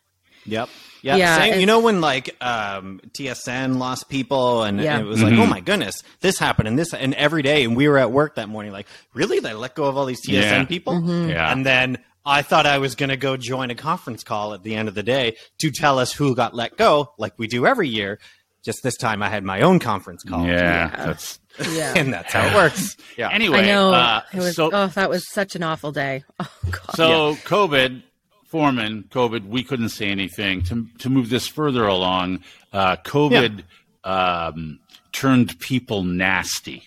Yep. 0.45 0.69
Yeah. 1.03 1.15
Yeah, 1.15 1.37
same. 1.37 1.59
you 1.59 1.65
know 1.65 1.79
when 1.79 1.99
like 2.01 2.35
um, 2.41 3.01
TSN 3.13 3.77
lost 3.79 4.07
people 4.09 4.63
and, 4.63 4.79
Yeah. 4.79 4.97
and 4.97 5.05
it 5.05 5.09
was 5.09 5.19
Mm-hmm. 5.19 5.37
like, 5.37 5.39
oh 5.39 5.49
my 5.49 5.59
goodness, 5.61 5.95
this 6.19 6.37
happened 6.37 6.67
and 6.67 6.77
this 6.77 6.93
and 6.93 7.13
every 7.15 7.41
day, 7.41 7.63
and 7.63 7.75
we 7.75 7.87
were 7.87 7.97
at 7.97 8.11
work 8.11 8.35
that 8.35 8.49
morning, 8.49 8.71
like, 8.71 8.87
really, 9.13 9.39
they 9.39 9.53
let 9.53 9.73
go 9.75 9.85
of 9.85 9.97
all 9.97 10.05
these 10.05 10.21
TSN 10.25 10.41
Yeah. 10.41 10.65
people, 10.65 10.93
Mm-hmm. 10.93 11.29
Yeah. 11.29 11.51
and 11.51 11.65
then. 11.65 11.97
I 12.23 12.43
thought 12.43 12.67
I 12.67 12.77
was 12.77 12.93
going 12.93 13.09
to 13.09 13.17
go 13.17 13.35
join 13.35 13.71
a 13.71 13.75
conference 13.75 14.23
call 14.23 14.53
at 14.53 14.61
the 14.61 14.75
end 14.75 14.87
of 14.87 14.93
the 14.93 15.01
day 15.01 15.37
to 15.57 15.71
tell 15.71 15.97
us 15.97 16.13
who 16.13 16.35
got 16.35 16.53
let 16.53 16.77
go, 16.77 17.13
like 17.17 17.33
we 17.39 17.47
do 17.47 17.65
every 17.65 17.89
year. 17.89 18.19
Just 18.63 18.83
this 18.83 18.95
time, 18.95 19.23
I 19.23 19.29
had 19.29 19.43
my 19.43 19.61
own 19.61 19.79
conference 19.79 20.21
call. 20.23 20.45
yeah, 20.45 20.53
Yeah. 20.91 21.05
that's 21.07 21.39
yeah 21.71 21.93
and 21.97 22.13
that's 22.13 22.31
how 22.31 22.45
it 22.45 22.53
works. 22.53 22.95
Yeah. 23.17 23.31
anyway. 23.31 23.61
i 23.61 23.65
know 23.65 23.91
uh, 23.91 24.21
it 24.31 24.37
was 24.37 24.55
so 24.55 24.69
oh 24.71 24.85
that 24.85 25.09
was 25.09 25.27
such 25.31 25.55
an 25.55 25.63
awful 25.63 25.91
day 25.91 26.23
oh 26.39 26.47
god 26.69 26.95
So 26.95 27.33
COVID, 27.43 28.03
Foreman, 28.51 29.05
COVID, 29.09 29.47
we 29.47 29.63
couldn't 29.63 29.89
say 29.89 30.07
anything. 30.07 30.61
To 30.63 30.85
to 30.99 31.09
move 31.09 31.29
this 31.29 31.47
further 31.47 31.87
along, 31.87 32.43
uh, 32.73 32.97
COVID 32.97 33.63
um, 34.03 34.79
turned 35.13 35.57
people 35.59 36.03
nasty. 36.03 36.83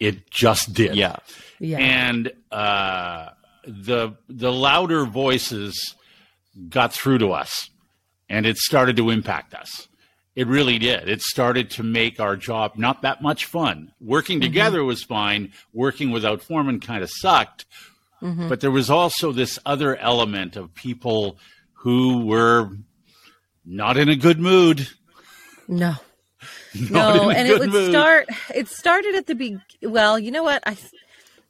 It 0.00 0.30
just 0.30 0.72
did. 0.72 0.96
yeah. 0.96 1.16
yeah 1.60 1.78
And 1.78 2.32
uh, 2.50 3.28
the 3.66 4.14
the 4.30 4.50
louder 4.50 5.04
voices 5.04 5.94
got 6.70 6.94
through 6.94 7.18
to 7.18 7.32
us, 7.32 7.68
and 8.30 8.46
it 8.46 8.56
started 8.56 8.96
to 8.96 9.10
impact 9.10 9.52
us. 9.52 9.86
It 10.34 10.46
really 10.46 10.78
did. 10.78 11.10
It 11.10 11.20
started 11.20 11.70
to 11.72 11.82
make 11.82 12.18
our 12.20 12.36
job 12.36 12.72
not 12.76 13.02
that 13.02 13.20
much 13.20 13.44
fun. 13.44 13.92
Working 14.00 14.40
together 14.40 14.82
was 14.82 15.04
fine. 15.04 15.52
Working 15.74 16.10
without 16.10 16.42
Foreman 16.42 16.80
kind 16.80 17.04
of 17.04 17.10
sucked. 17.10 17.66
Mm-hmm. 18.24 18.48
But 18.48 18.60
there 18.60 18.70
was 18.70 18.88
also 18.88 19.32
this 19.32 19.58
other 19.66 19.96
element 19.96 20.56
of 20.56 20.74
people 20.74 21.38
who 21.74 22.24
were 22.24 22.70
not 23.66 23.98
in 23.98 24.08
a 24.08 24.16
good 24.16 24.40
mood. 24.40 24.88
no 25.68 25.94
Not 26.90 27.16
no 27.16 27.30
and 27.30 27.46
it 27.48 27.58
would 27.58 27.70
mood. 27.70 27.90
start 27.90 28.26
it 28.54 28.68
started 28.68 29.14
at 29.14 29.26
the 29.26 29.34
be 29.34 29.58
well 29.82 30.18
you 30.18 30.30
know 30.30 30.42
what 30.42 30.62
i 30.66 30.76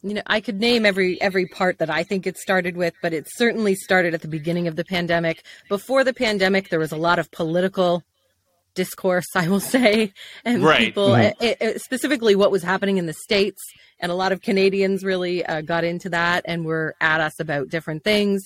you 0.02 0.14
know 0.14 0.22
i 0.26 0.40
could 0.40 0.60
name 0.60 0.84
every 0.86 1.20
every 1.20 1.46
part 1.46 1.78
that 1.78 1.90
i 1.90 2.02
think 2.04 2.26
it 2.26 2.36
started 2.36 2.76
with 2.76 2.94
but 3.02 3.12
it 3.12 3.26
certainly 3.28 3.74
started 3.74 4.12
at 4.14 4.20
the 4.20 4.28
beginning 4.28 4.68
of 4.68 4.76
the 4.76 4.84
pandemic 4.84 5.42
before 5.68 6.04
the 6.04 6.12
pandemic 6.14 6.68
there 6.68 6.78
was 6.78 6.92
a 6.92 6.96
lot 6.96 7.18
of 7.18 7.30
political 7.32 8.02
discourse 8.74 9.26
i 9.34 9.48
will 9.48 9.60
say 9.60 10.12
and 10.44 10.62
Right. 10.62 10.78
people 10.78 11.14
it, 11.14 11.36
it- 11.40 11.80
specifically 11.80 12.34
what 12.34 12.50
was 12.50 12.62
happening 12.62 12.96
in 12.98 13.06
the 13.06 13.12
states 13.12 13.60
and 14.00 14.10
a 14.10 14.14
lot 14.14 14.32
of 14.32 14.42
canadians 14.42 15.04
really 15.04 15.44
uh, 15.46 15.60
got 15.60 15.84
into 15.84 16.08
that 16.10 16.44
and 16.46 16.64
were 16.64 16.94
at 17.00 17.20
us 17.20 17.38
about 17.40 17.68
different 17.70 18.04
things. 18.04 18.42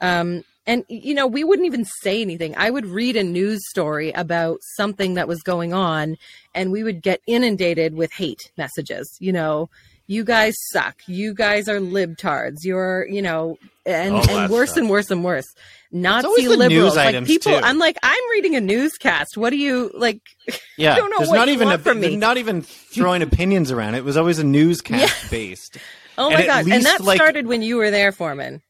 Um, 0.00 0.44
and 0.66 0.84
you 0.88 1.12
know 1.14 1.26
we 1.26 1.42
wouldn't 1.44 1.66
even 1.66 1.84
say 1.84 2.22
anything. 2.22 2.54
I 2.56 2.70
would 2.70 2.86
read 2.86 3.16
a 3.16 3.24
news 3.24 3.60
story 3.68 4.12
about 4.12 4.58
something 4.76 5.14
that 5.14 5.26
was 5.28 5.42
going 5.42 5.72
on 5.74 6.16
and 6.54 6.70
we 6.70 6.82
would 6.84 7.02
get 7.02 7.20
inundated 7.26 7.94
with 7.94 8.12
hate 8.12 8.52
messages 8.56 9.08
you 9.20 9.32
know 9.32 9.68
you 10.12 10.24
guys 10.24 10.54
suck 10.72 10.96
you 11.06 11.32
guys 11.34 11.68
are 11.68 11.78
libtards 11.80 12.58
you're 12.64 13.06
you 13.08 13.22
know 13.22 13.56
and, 13.86 14.14
All 14.14 14.30
and 14.30 14.50
worse 14.52 14.70
stuff. 14.70 14.78
and 14.82 14.90
worse 14.90 15.10
and 15.10 15.24
worse 15.24 15.46
nazi 15.90 16.26
always 16.26 16.44
the 16.44 16.50
liberals 16.56 16.70
news 16.70 16.96
like 16.96 17.08
items, 17.08 17.28
people 17.28 17.52
too. 17.52 17.64
i'm 17.64 17.78
like 17.78 17.96
i'm 18.02 18.30
reading 18.30 18.54
a 18.56 18.60
newscast 18.60 19.36
what 19.36 19.50
do 19.50 19.56
you 19.56 19.90
like 19.94 20.20
Yeah, 20.78 20.94
I 20.94 20.96
don't 20.96 21.10
know 21.10 21.18
there's 21.18 21.28
what 21.30 21.36
not 21.36 21.48
you 21.48 21.54
even 21.54 21.68
want 21.68 21.80
a, 21.80 21.84
from 21.84 22.00
me. 22.00 22.16
not 22.16 22.36
even 22.38 22.62
throwing 22.62 23.22
opinions 23.22 23.70
around. 23.70 23.94
It 23.94 24.04
was 24.04 24.16
always 24.16 24.38
a 24.40 24.44
newscast 24.44 25.30
based. 25.30 25.76
oh 26.18 26.30
my 26.30 26.40
at 26.42 26.46
god 26.46 26.72
and 26.72 26.84
that 26.84 27.00
like- 27.02 27.16
started 27.18 27.46
when 27.46 27.62
you 27.62 27.76
were 27.76 27.90
there 27.90 28.10
foreman 28.12 28.62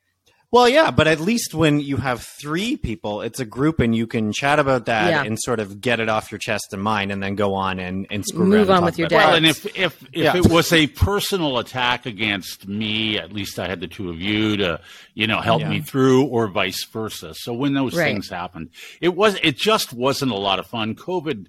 Well, 0.52 0.68
yeah, 0.68 0.90
but 0.90 1.08
at 1.08 1.18
least 1.18 1.54
when 1.54 1.80
you 1.80 1.96
have 1.96 2.20
three 2.22 2.76
people, 2.76 3.22
it's 3.22 3.40
a 3.40 3.46
group, 3.46 3.80
and 3.80 3.96
you 3.96 4.06
can 4.06 4.34
chat 4.34 4.58
about 4.58 4.84
that 4.84 5.08
Yeah. 5.08 5.22
and 5.24 5.38
sort 5.40 5.60
of 5.60 5.80
get 5.80 5.98
it 5.98 6.10
off 6.10 6.30
your 6.30 6.38
chest 6.38 6.74
and 6.74 6.82
mind, 6.82 7.10
and 7.10 7.22
then 7.22 7.36
go 7.36 7.54
on 7.54 7.78
and 7.78 8.06
and 8.10 8.22
screw 8.26 8.44
Move 8.44 8.68
around 8.68 8.76
and 8.76 8.78
on 8.80 8.84
with 8.84 8.98
your 8.98 9.06
about 9.06 9.18
day. 9.18 9.24
Well, 9.24 9.34
and 9.34 9.46
if 9.46 9.64
if 9.74 10.02
if 10.12 10.24
Yeah. 10.24 10.36
it 10.36 10.50
was 10.50 10.70
a 10.70 10.88
personal 10.88 11.56
attack 11.58 12.04
against 12.04 12.68
me, 12.68 13.16
at 13.18 13.32
least 13.32 13.58
I 13.58 13.66
had 13.66 13.80
the 13.80 13.88
two 13.88 14.10
of 14.10 14.20
you 14.20 14.58
to 14.58 14.78
you 15.14 15.26
know 15.26 15.40
help 15.40 15.62
Yeah. 15.62 15.70
me 15.70 15.80
through, 15.80 16.24
or 16.24 16.46
vice 16.48 16.84
versa. 16.84 17.32
So 17.34 17.54
when 17.54 17.72
those 17.72 17.96
Right. 17.96 18.04
things 18.12 18.28
happened, 18.28 18.68
it 19.00 19.14
was 19.16 19.38
it 19.42 19.56
just 19.56 19.94
wasn't 19.94 20.32
a 20.32 20.36
lot 20.36 20.58
of 20.58 20.66
fun. 20.66 20.94
COVID 20.94 21.46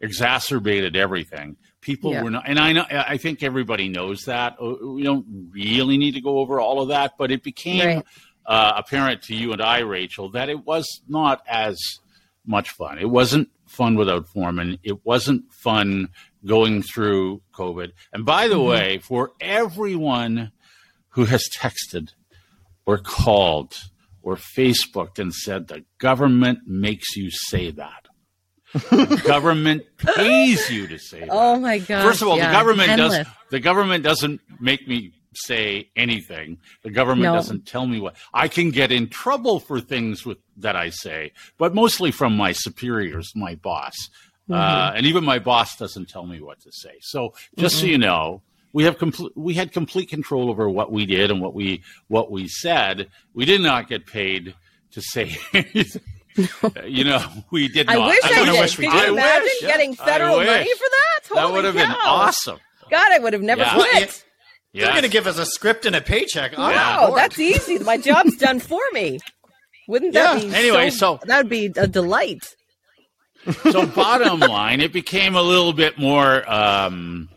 exacerbated 0.00 0.94
everything. 0.94 1.56
People 1.80 2.12
Yeah. 2.12 2.22
were 2.22 2.30
not, 2.30 2.44
and 2.46 2.60
I 2.60 2.72
know 2.72 2.86
I 2.88 3.16
think 3.16 3.42
everybody 3.42 3.88
knows 3.88 4.26
that. 4.26 4.56
Uh, 4.62 4.74
We 4.86 5.02
don't 5.02 5.26
really 5.52 5.98
need 5.98 6.14
to 6.14 6.20
go 6.20 6.38
over 6.38 6.60
all 6.60 6.80
of 6.80 6.88
that, 6.88 7.14
but 7.18 7.32
it 7.32 7.42
became 7.42 7.96
Right. 7.96 8.04
Uh, 8.46 8.72
apparent 8.76 9.22
to 9.22 9.34
you 9.34 9.52
and 9.52 9.62
I, 9.62 9.80
Rachel, 9.80 10.30
that 10.30 10.48
it 10.48 10.64
was 10.64 10.86
not 11.08 11.42
as 11.48 11.78
much 12.46 12.70
fun. 12.70 12.98
It 12.98 13.10
wasn't 13.10 13.48
fun 13.66 13.96
without 13.96 14.28
Foreman. 14.28 14.78
It 14.82 15.04
wasn't 15.04 15.52
fun 15.52 16.08
going 16.44 16.82
through 16.82 17.42
COVID. 17.54 17.92
And 18.12 18.24
by 18.24 18.48
the 18.48 18.60
way, 18.60 18.98
for 18.98 19.32
everyone 19.40 20.52
who 21.10 21.24
has 21.24 21.48
texted 21.58 22.10
or 22.86 22.98
called 22.98 23.74
or 24.22 24.36
Facebooked 24.36 25.18
and 25.18 25.32
said 25.32 25.68
the 25.68 25.84
government 25.98 26.60
makes 26.66 27.16
you 27.16 27.30
say 27.30 27.70
that. 27.70 28.06
the 28.72 29.22
government 29.26 29.84
pays 29.96 30.70
you 30.70 30.88
to 30.88 30.98
say 30.98 31.20
that. 31.20 31.28
oh 31.30 31.58
my 31.60 31.78
god 31.78 32.02
First 32.02 32.22
of 32.22 32.28
all, 32.28 32.36
yeah. 32.36 32.48
the 32.48 32.52
government 32.58 32.96
does 32.96 33.26
the 33.50 33.60
government 33.60 34.02
doesn't 34.02 34.40
make 34.58 34.88
me 34.88 35.12
say 35.36 35.90
anything. 35.96 36.58
The 36.82 36.90
government 36.90 37.24
No. 37.24 37.34
doesn't 37.34 37.66
tell 37.66 37.86
me 37.86 38.00
what. 38.00 38.16
I 38.32 38.48
can 38.48 38.70
get 38.70 38.92
in 38.92 39.08
trouble 39.08 39.60
for 39.60 39.80
things 39.80 40.24
with 40.26 40.38
that 40.58 40.76
I 40.76 40.90
say, 40.90 41.32
but 41.58 41.74
mostly 41.74 42.10
from 42.10 42.36
my 42.36 42.52
superiors, 42.52 43.32
my 43.34 43.54
boss. 43.56 43.94
Mm-hmm. 44.48 44.52
Uh, 44.54 44.92
and 44.96 45.06
even 45.06 45.24
my 45.24 45.38
boss 45.38 45.76
doesn't 45.76 46.08
tell 46.08 46.26
me 46.26 46.40
what 46.40 46.60
to 46.60 46.70
say. 46.72 46.96
So 47.00 47.34
just 47.56 47.80
so 47.80 47.86
you 47.86 47.96
know, 47.98 48.42
we 48.72 48.84
have 48.84 48.98
complete 48.98 49.32
we 49.36 49.54
had 49.54 49.72
complete 49.72 50.08
control 50.10 50.50
over 50.50 50.68
what 50.68 50.90
we 50.92 51.06
did 51.06 51.30
and 51.30 51.40
what 51.40 51.54
we 51.54 51.82
what 52.08 52.30
we 52.30 52.48
said. 52.48 53.08
We 53.32 53.44
did 53.44 53.60
not 53.62 53.88
get 53.88 54.06
paid 54.06 54.54
to 54.92 55.00
say 55.00 55.36
anything. 55.54 56.02
you 56.84 57.04
know, 57.04 57.24
we 57.50 57.68
did 57.68 57.88
I 57.88 57.94
not. 57.94 58.08
wish 58.08 58.24
I, 58.24 58.28
kinda 58.28 58.52
did. 58.52 58.60
wish 58.60 58.78
we 58.78 58.86
did. 58.86 58.94
you 58.94 59.00
I 59.00 59.08
imagine 59.08 59.42
wish. 59.44 59.60
getting 59.60 59.94
federal 59.94 60.36
money 60.36 60.46
for 60.74 60.88
that? 60.90 61.34
that 61.34 61.40
Holy 61.40 61.52
would 61.52 61.64
have 61.64 61.74
been 61.74 61.90
awesome. 62.04 62.58
God, 62.90 63.12
I 63.12 63.18
would 63.20 63.32
have 63.32 63.42
never 63.42 63.62
Yeah. 63.62 63.74
quit. 63.74 64.23
They're 64.74 64.90
going 64.90 65.02
to 65.02 65.08
give 65.08 65.26
us 65.26 65.38
a 65.38 65.46
script 65.46 65.86
and 65.86 65.94
a 65.96 66.00
paycheck. 66.00 66.58
on 66.58 66.72
Wow, 66.72 67.06
board. 67.08 67.18
that's 67.18 67.38
easy. 67.38 67.78
My 67.78 67.96
job's 67.96 68.36
done 68.36 68.58
for 68.60 68.82
me. 68.92 69.20
Wouldn't 69.88 70.14
that 70.14 70.42
Yeah. 70.42 70.48
be 70.48 70.54
Anyway, 70.54 70.90
so, 70.90 71.18
so- 71.18 71.26
that 71.26 71.38
would 71.38 71.48
be 71.50 71.66
a 71.76 71.86
delight. 71.86 72.54
so 73.70 73.86
bottom 73.86 74.40
line, 74.40 74.80
it 74.80 74.92
became 74.92 75.34
a 75.36 75.42
little 75.42 75.72
bit 75.72 75.98
more. 75.98 76.50
Um, 76.50 77.28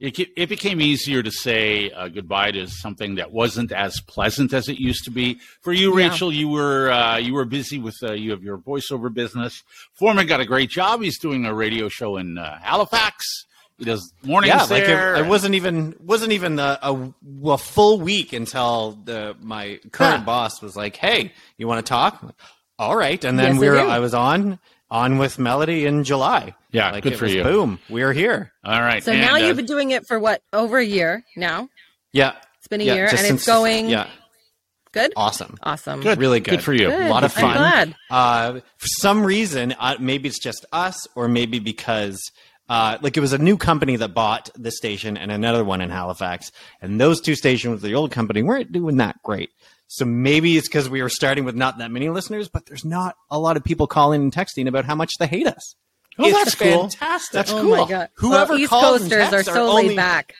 it, 0.00 0.18
it 0.36 0.48
became 0.48 0.80
easier 0.80 1.22
to 1.22 1.30
say 1.30 1.90
uh, 1.90 2.08
goodbye 2.08 2.50
to 2.52 2.66
something 2.66 3.16
that 3.16 3.30
wasn't 3.30 3.70
as 3.70 4.00
pleasant 4.08 4.52
as 4.52 4.68
it 4.68 4.78
used 4.80 5.04
to 5.04 5.10
be. 5.12 5.38
For 5.60 5.72
you, 5.72 5.96
Yeah. 5.96 6.08
Rachel, 6.08 6.32
you 6.32 6.48
were 6.48 6.90
uh, 6.90 7.18
you 7.18 7.34
were 7.34 7.44
busy 7.44 7.78
with 7.78 7.96
uh, 8.02 8.12
you 8.12 8.30
have 8.32 8.42
your 8.42 8.58
voiceover 8.58 9.12
business. 9.14 9.62
Foreman 9.94 10.26
got 10.26 10.40
a 10.40 10.44
great 10.46 10.70
job. 10.70 11.02
He's 11.02 11.18
doing 11.20 11.44
a 11.44 11.54
radio 11.54 11.88
show 11.88 12.16
in 12.16 12.36
uh, 12.38 12.58
Halifax. 12.62 13.24
He 13.82 13.90
does 13.90 14.12
mornings 14.22 14.54
yeah, 14.54 14.62
like 14.64 14.84
it, 14.84 14.86
there. 14.86 15.16
it 15.16 15.26
wasn't 15.26 15.56
even 15.56 15.96
wasn't 15.98 16.30
even 16.30 16.60
a, 16.60 16.78
a, 16.82 17.14
a 17.50 17.58
full 17.58 17.98
week 18.00 18.32
until 18.32 18.92
the, 19.04 19.34
my 19.40 19.80
current 19.90 20.20
Yeah. 20.20 20.24
boss 20.24 20.62
was 20.62 20.76
like, 20.76 20.94
"Hey, 20.94 21.32
you 21.58 21.66
want 21.66 21.84
to 21.84 21.88
talk?" 21.90 22.34
All 22.78 22.94
right, 22.96 23.22
and 23.24 23.36
then 23.38 23.54
Yes, 23.54 23.60
we 23.60 23.68
I 23.68 23.70
were. 23.72 23.78
I 23.78 23.98
was 23.98 24.14
on 24.14 24.60
on 24.88 25.18
with 25.18 25.38
Melody 25.40 25.84
in 25.86 26.04
July. 26.04 26.54
Yeah, 26.70 26.92
like 26.92 27.02
good 27.02 27.14
it 27.14 27.16
for 27.16 27.24
was 27.24 27.34
you. 27.34 27.42
Boom, 27.42 27.80
we 27.90 28.02
are 28.02 28.12
here. 28.12 28.52
All 28.64 28.80
right. 28.80 29.02
So 29.02 29.10
and, 29.10 29.20
now 29.20 29.34
uh, 29.34 29.38
you've 29.38 29.56
been 29.56 29.66
doing 29.66 29.90
it 29.90 30.06
for 30.06 30.18
what 30.20 30.42
over 30.52 30.78
a 30.78 30.84
year 30.84 31.24
now. 31.36 31.68
Yeah, 32.12 32.34
It's 32.58 32.68
been 32.68 32.80
a 32.80 32.84
yeah, 32.84 32.94
year, 32.94 33.02
and 33.08 33.10
just 33.18 33.30
it's 33.30 33.46
going 33.46 33.88
Yeah, 33.88 34.06
good. 34.92 35.12
awesome. 35.16 35.56
Awesome. 35.62 36.00
good, 36.02 36.18
really 36.18 36.40
good. 36.40 36.52
Good 36.52 36.62
for 36.62 36.72
you. 36.74 36.88
Good. 36.90 37.06
A 37.06 37.10
lot 37.10 37.24
of 37.24 37.36
I'm 37.36 37.42
fun. 37.42 37.56
glad. 37.56 37.94
Uh, 38.10 38.60
for 38.78 38.86
some 39.00 39.24
reason, 39.24 39.74
uh, 39.78 39.96
maybe 39.98 40.28
it's 40.28 40.38
just 40.38 40.64
us, 40.72 41.06
or 41.14 41.26
maybe 41.28 41.58
because 41.58 42.20
uh, 42.72 42.96
like 43.02 43.16
it 43.16 43.20
was 43.20 43.32
a 43.34 43.38
new 43.38 43.56
company 43.56 43.96
that 43.96 44.14
bought 44.14 44.48
the 44.54 44.70
station 44.70 45.16
and 45.16 45.30
another 45.30 45.62
one 45.64 45.80
in 45.82 45.90
Halifax, 45.90 46.50
and 46.80 47.00
those 47.00 47.20
two 47.20 47.34
stations 47.34 47.72
with 47.74 47.82
the 47.82 47.94
old 47.94 48.10
company 48.10 48.42
weren't 48.42 48.72
doing 48.72 48.96
that 48.96 49.16
great. 49.22 49.50
So 49.88 50.06
maybe 50.06 50.56
it's 50.56 50.68
because 50.68 50.88
we 50.88 51.02
were 51.02 51.10
starting 51.10 51.44
with 51.44 51.54
not 51.54 51.78
that 51.78 51.90
many 51.90 52.08
listeners, 52.08 52.48
but 52.48 52.64
there's 52.66 52.84
not 52.84 53.14
a 53.30 53.38
lot 53.38 53.58
of 53.58 53.64
people 53.64 53.86
calling 53.86 54.22
and 54.22 54.32
texting 54.32 54.66
about 54.66 54.86
how 54.86 54.94
much 54.94 55.10
they 55.18 55.26
hate 55.26 55.46
us. 55.46 55.74
Oh, 56.18 56.24
it's 56.28 56.38
that's 56.38 56.54
cool. 56.54 56.88
fantastic. 56.88 57.32
That's 57.32 57.52
Oh 57.52 57.60
cool. 57.62 57.76
my 57.76 57.88
god! 57.88 58.08
Whoever 58.16 58.52
well, 58.54 58.60
East 58.60 58.70
calls 58.70 58.98
Coasters 59.00 59.12
are 59.12 59.30
texts 59.30 59.48
are 59.48 59.54
so 59.54 59.66
only- 59.68 59.88
laid 59.88 59.96
back. 59.96 60.34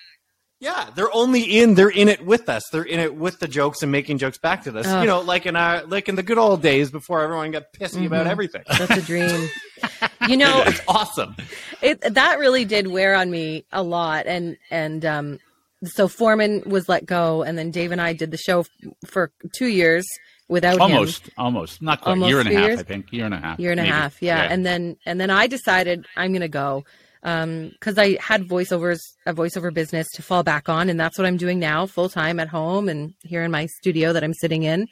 Yeah, 0.63 0.91
they're 0.95 1.13
only 1.13 1.43
in. 1.43 1.75
They're 1.75 1.89
in 1.91 2.09
it 2.09 2.25
with 2.25 2.49
us. 2.49 2.63
They're 2.71 2.85
in 2.85 3.01
it 3.01 3.17
with 3.17 3.41
the 3.41 3.49
jokes 3.49 3.83
and 3.83 3.91
making 3.91 4.19
jokes 4.19 4.39
back 4.39 4.63
to 4.63 4.79
us. 4.79 4.87
Ugh. 4.87 5.03
You 5.03 5.09
know, 5.09 5.21
like 5.21 5.45
in 5.45 5.57
our 5.57 5.85
like 5.87 6.09
in 6.09 6.15
the 6.15 6.23
good 6.23 6.39
old 6.39 6.63
days 6.63 6.89
before 6.89 7.21
everyone 7.21 7.51
got 7.51 7.73
pissy 7.73 8.07
about 8.07 8.29
everything. 8.29 8.63
That's 8.69 8.97
a 8.97 9.03
dream. 9.03 9.49
you 10.29 10.37
know, 10.37 10.63
it's 10.65 10.81
awesome. 10.87 11.35
it 11.83 12.01
that 12.15 12.39
really 12.39 12.65
did 12.65 12.87
wear 12.87 13.17
on 13.17 13.29
me 13.29 13.65
a 13.73 13.83
lot 13.83 14.27
and 14.29 14.57
and 14.71 15.05
um 15.05 15.39
so 15.85 16.07
foreman 16.07 16.63
was 16.65 16.89
let 16.89 17.05
go 17.07 17.43
and 17.43 17.59
then 17.59 17.73
dave 17.73 17.91
and 17.91 18.01
i 18.01 18.13
did 18.13 18.31
the 18.31 18.37
show 18.37 18.61
f- 18.61 18.69
for 19.05 19.33
two 19.53 19.67
years 19.67 20.07
without 20.49 20.75
him 20.75 20.83
Almost, 20.83 21.31
almost, 21.37 21.83
not 21.83 22.01
quite. 22.03 22.13
Almost 22.13 22.29
year 22.31 22.39
and 22.39 22.49
a 22.49 22.55
half, 22.55 22.65
years? 22.67 22.79
I 22.79 22.83
think. 22.85 23.13
Year 23.13 23.25
and 23.25 23.35
a 23.35 23.39
half. 23.39 23.59
year 23.59 23.73
and 23.73 23.81
a 23.81 23.83
maybe. 23.83 23.93
half 23.93 24.23
yeah. 24.23 24.43
and 24.49 24.65
then 24.65 24.97
and 25.05 25.21
then 25.21 25.31
i 25.31 25.49
decided 25.49 26.07
i'm 26.17 26.33
gonna 26.33 26.47
go 26.47 26.85
um 27.23 27.69
because 27.71 27.99
i 27.99 28.17
had 28.21 28.43
voiceovers 28.49 28.99
a 29.27 29.35
voiceover 29.35 29.73
business 29.73 30.09
to 30.11 30.23
fall 30.23 30.43
back 30.43 30.69
on 30.69 30.89
and 30.89 30.99
that's 30.99 31.19
what 31.19 31.27
i'm 31.27 31.37
doing 31.37 31.59
now 31.59 31.87
full 31.87 32.09
time 32.09 32.41
at 32.41 32.49
home 32.49 32.89
and 32.89 33.15
here 33.23 33.43
in 33.43 33.51
my 33.51 33.67
studio 33.67 34.13
that 34.13 34.25
i'm 34.25 34.35
sitting 34.35 34.63
in. 34.63 34.89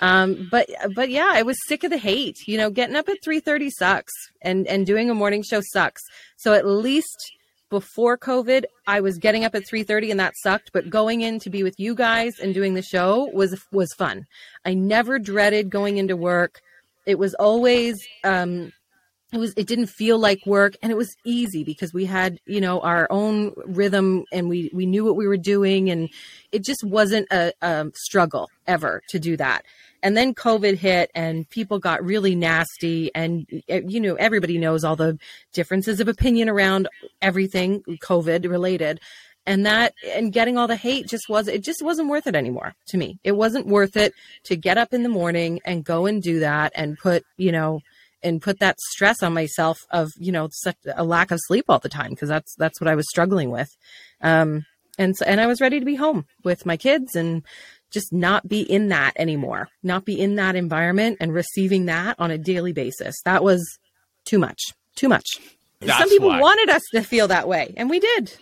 Um 0.00 0.48
but 0.50 0.68
but 0.94 1.10
yeah 1.10 1.30
i 1.32 1.42
was 1.42 1.56
sick 1.66 1.84
of 1.84 1.90
the 1.90 1.98
hate 1.98 2.38
you 2.46 2.56
know 2.56 2.70
getting 2.70 2.96
up 2.96 3.08
at 3.08 3.22
3.30 3.22 3.70
sucks 3.70 4.12
and 4.40 4.66
and 4.66 4.86
doing 4.86 5.10
a 5.10 5.14
morning 5.14 5.42
show 5.42 5.60
sucks. 5.60 6.02
So 6.36 6.54
at 6.54 6.66
least 6.66 7.32
before 7.68 8.18
covid 8.18 8.64
i 8.86 9.00
was 9.00 9.18
getting 9.18 9.44
up 9.44 9.54
at 9.54 9.62
3.30 9.62 10.10
and 10.10 10.20
that 10.20 10.32
sucked 10.42 10.72
but 10.72 10.90
going 10.90 11.20
in 11.20 11.38
to 11.38 11.50
be 11.50 11.62
with 11.62 11.78
you 11.78 11.94
guys 11.94 12.32
and 12.40 12.52
doing 12.52 12.74
the 12.74 12.82
show 12.82 13.30
was 13.32 13.62
was 13.72 13.92
fun. 13.94 14.26
I 14.64 14.74
never 14.74 15.18
dreaded 15.18 15.70
going 15.70 15.98
into 15.98 16.16
work. 16.16 16.60
It 17.06 17.18
was 17.18 17.34
always 17.34 18.06
um 18.24 18.72
it 19.32 19.38
was 19.38 19.54
it 19.56 19.66
didn't 19.66 19.86
feel 19.86 20.18
like 20.18 20.44
work 20.44 20.74
and 20.82 20.90
it 20.90 20.96
was 20.96 21.14
easy 21.24 21.62
because 21.62 21.92
we 21.92 22.04
had 22.04 22.40
you 22.46 22.60
know 22.60 22.80
our 22.80 23.06
own 23.10 23.52
rhythm 23.66 24.24
and 24.32 24.48
we 24.48 24.70
we 24.72 24.86
knew 24.86 25.04
what 25.04 25.16
we 25.16 25.28
were 25.28 25.36
doing 25.36 25.90
and 25.90 26.08
it 26.52 26.64
just 26.64 26.82
wasn't 26.82 27.26
a, 27.30 27.52
a 27.62 27.86
struggle 27.94 28.50
ever 28.66 29.02
to 29.08 29.18
do 29.18 29.36
that. 29.36 29.64
And 30.02 30.16
then 30.16 30.34
covid 30.34 30.76
hit 30.76 31.10
and 31.14 31.48
people 31.48 31.78
got 31.78 32.04
really 32.04 32.34
nasty 32.34 33.10
and 33.14 33.46
eh, 33.68 33.82
you 33.86 34.00
know 34.00 34.14
everybody 34.16 34.58
knows 34.58 34.84
all 34.84 34.96
the 34.96 35.18
differences 35.52 36.00
of 36.00 36.08
opinion 36.08 36.48
around 36.48 36.88
everything 37.22 37.82
covid 38.00 38.48
related. 38.48 39.00
And 39.46 39.64
that 39.64 39.94
and 40.14 40.32
getting 40.32 40.58
all 40.58 40.66
the 40.66 40.76
hate 40.76 41.06
just 41.06 41.28
was 41.28 41.48
it 41.48 41.62
just 41.62 41.82
wasn't 41.82 42.08
worth 42.08 42.26
it 42.26 42.34
anymore 42.34 42.74
to 42.88 42.96
me. 42.96 43.18
It 43.24 43.32
wasn't 43.32 43.66
worth 43.66 43.96
it 43.96 44.12
to 44.44 44.56
get 44.56 44.76
up 44.76 44.92
in 44.92 45.02
the 45.02 45.08
morning 45.08 45.60
and 45.64 45.84
go 45.84 46.06
and 46.06 46.22
do 46.22 46.40
that 46.40 46.72
and 46.74 46.98
put 46.98 47.24
you 47.36 47.52
know 47.52 47.80
and 48.22 48.42
put 48.42 48.58
that 48.60 48.78
stress 48.80 49.22
on 49.22 49.32
myself 49.32 49.78
of 49.90 50.10
you 50.18 50.32
know 50.32 50.48
such 50.52 50.76
a 50.94 51.04
lack 51.04 51.30
of 51.30 51.38
sleep 51.46 51.64
all 51.68 51.78
the 51.78 51.88
time 51.88 52.10
because 52.10 52.28
that's 52.28 52.54
that's 52.56 52.80
what 52.80 52.88
I 52.88 52.94
was 52.94 53.06
struggling 53.08 53.50
with 53.50 53.68
um 54.20 54.64
and 54.98 55.16
so 55.16 55.24
and 55.26 55.40
I 55.40 55.46
was 55.46 55.60
ready 55.60 55.78
to 55.78 55.86
be 55.86 55.94
home 55.96 56.26
with 56.44 56.66
my 56.66 56.76
kids 56.76 57.14
and 57.14 57.42
just 57.90 58.12
not 58.12 58.48
be 58.48 58.60
in 58.60 58.88
that 58.88 59.12
anymore 59.16 59.68
not 59.82 60.04
be 60.04 60.20
in 60.20 60.36
that 60.36 60.56
environment 60.56 61.18
and 61.20 61.32
receiving 61.32 61.86
that 61.86 62.16
on 62.18 62.30
a 62.30 62.38
daily 62.38 62.72
basis 62.72 63.16
that 63.24 63.42
was 63.42 63.78
too 64.24 64.38
much 64.38 64.60
too 64.96 65.08
much 65.08 65.26
That's 65.80 65.98
some 65.98 66.08
people 66.08 66.28
why. 66.28 66.40
wanted 66.40 66.68
us 66.70 66.82
to 66.92 67.02
feel 67.02 67.28
that 67.28 67.48
way 67.48 67.72
and 67.76 67.88
we 67.90 68.00
did 68.00 68.36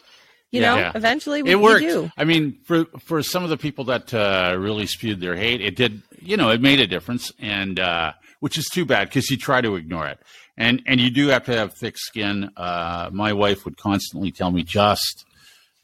you 0.50 0.60
Yeah. 0.60 0.74
know 0.74 0.76
Yeah. 0.80 0.92
eventually 0.94 1.42
we, 1.42 1.52
it 1.52 1.56
we 1.56 1.62
worked. 1.62 1.80
do 1.80 2.10
I 2.16 2.24
mean, 2.24 2.58
for 2.64 2.86
for 3.06 3.22
some 3.22 3.44
of 3.44 3.50
the 3.50 3.56
people 3.56 3.84
that 3.84 4.12
uh, 4.12 4.56
really 4.58 4.86
spewed 4.86 5.20
their 5.20 5.36
hate, 5.36 5.60
it 5.60 5.76
did. 5.76 6.02
You 6.20 6.36
know, 6.36 6.50
it 6.50 6.60
made 6.60 6.80
a 6.80 6.86
difference, 6.86 7.30
and 7.38 7.78
uh, 7.78 8.12
which 8.40 8.56
is 8.58 8.66
too 8.66 8.84
bad 8.84 9.08
because 9.08 9.30
you 9.30 9.36
try 9.36 9.60
to 9.60 9.76
ignore 9.76 10.06
it, 10.06 10.18
and 10.56 10.82
and 10.86 11.00
you 11.00 11.10
do 11.10 11.28
have 11.28 11.44
to 11.44 11.52
have 11.56 11.74
thick 11.74 11.96
skin. 11.98 12.50
Uh, 12.56 13.10
my 13.12 13.32
wife 13.32 13.64
would 13.64 13.76
constantly 13.76 14.30
tell 14.30 14.50
me, 14.50 14.62
just 14.62 15.24